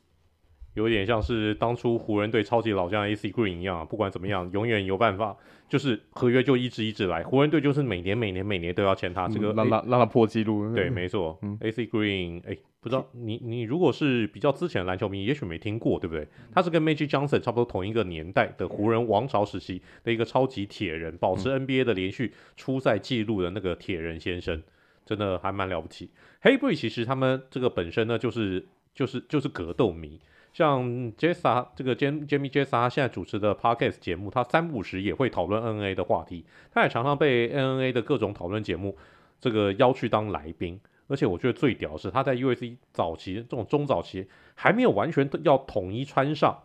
[0.77, 5.37] 有点像是当初湖人队超级老将 AC Green 一样，啊，不管怎么样，永远有办法，
[5.68, 7.24] 就是合约就一直一直来。
[7.24, 10.72] 湖人队就是每年每年每年都要签他，这个、嗯、让他让他破纪录。
[10.74, 11.39] 对， 没错。
[11.43, 16.29] 嗯、AC Green，哎、欸，不知道你你如果是比较之前的篮球迷，也许没听过，对不对？
[16.53, 24.62] 他是跟 Magic Johnson 差不多同一个年代的湖人王朝时期的一个超级铁人，保持 NBA 的连续出赛纪录的那个铁人先生。
[25.07, 26.11] 真的还蛮了不起。
[26.43, 30.20] Hatebreed 其实他们这个本身呢，就是就是就是格斗迷。
[30.57, 36.47] 像 Jessa 这个 Jamie Jessa 他现在主持的 Podcast 节目，他三五时也会讨论 NBA 的话题。
[36.73, 38.97] 他也常常被 NBA 的各种讨论节目
[39.39, 40.81] 这个邀去当来宾。
[41.09, 46.59] 而且我觉得最屌是他在 USC 早期这种中早期还没有完全要统一穿上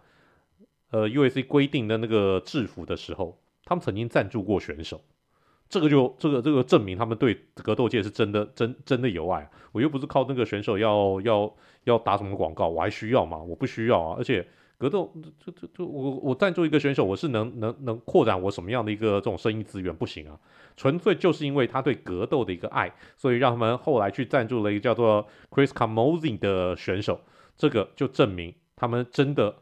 [0.91, 5.01] 呃 USC 规定的那个制服的时候，他们曾经赞助过选手。
[5.71, 9.49] 这个就这个这个证明他们对格斗界是真的真真的有爱。
[9.71, 11.55] 我又不是靠那个选手要要
[11.85, 13.37] 要打什么广告，我还需要吗？
[13.37, 14.15] 我不需要啊。
[14.17, 14.45] 而且
[14.77, 15.09] 格斗
[15.39, 19.95] 这这这我我赞助一个选手，我是能能能扩展我什么样的一个这种生意资源？
[19.95, 20.37] 不行啊。
[20.75, 27.21] 纯粹就是因为他对格斗的一个爱，所以让他们后来去赞助了一个叫做 Chris Camozzi 的选手。
[27.55, 29.55] 这个就证明他们真的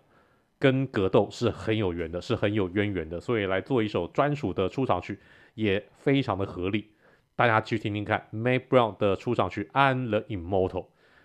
[0.57, 3.19] 跟格斗是很有缘的，是很有渊源的。
[3.19, 5.19] 所以来做一首专属的出场曲。
[5.55, 6.91] 也非常的合理，
[7.35, 10.69] 大家去听听看，May Brown 的出场曲《I'm the Immortal》，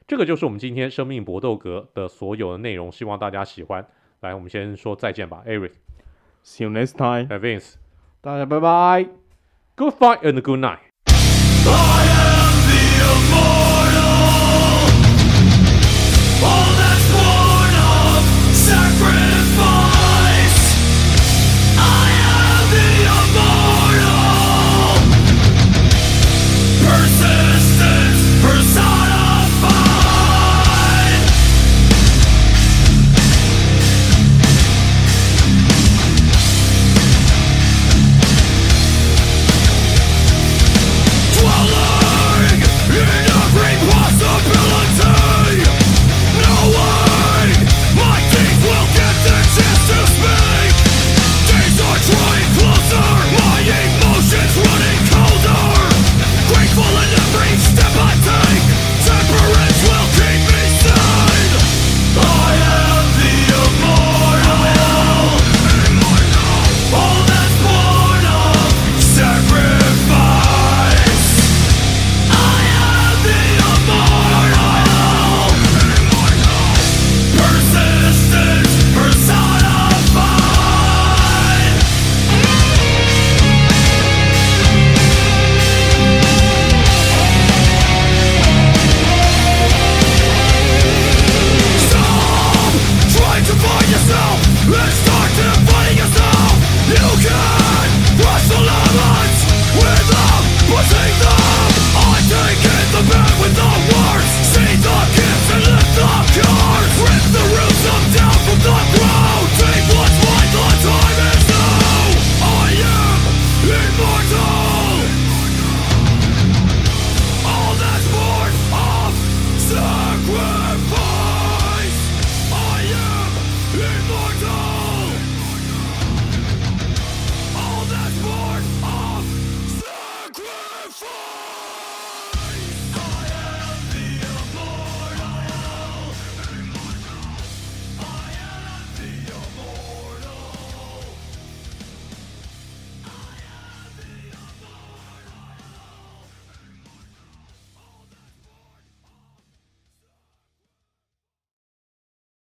[0.07, 3.87] 这个就是我们今天生命搏斗格的所有的内容，希望大家喜欢。
[4.21, 5.73] 来，我们先说再见吧，Eric。
[6.45, 7.75] See you next time, Vince。
[8.21, 9.09] 大家拜拜
[9.77, 10.81] ，Good fight and good night。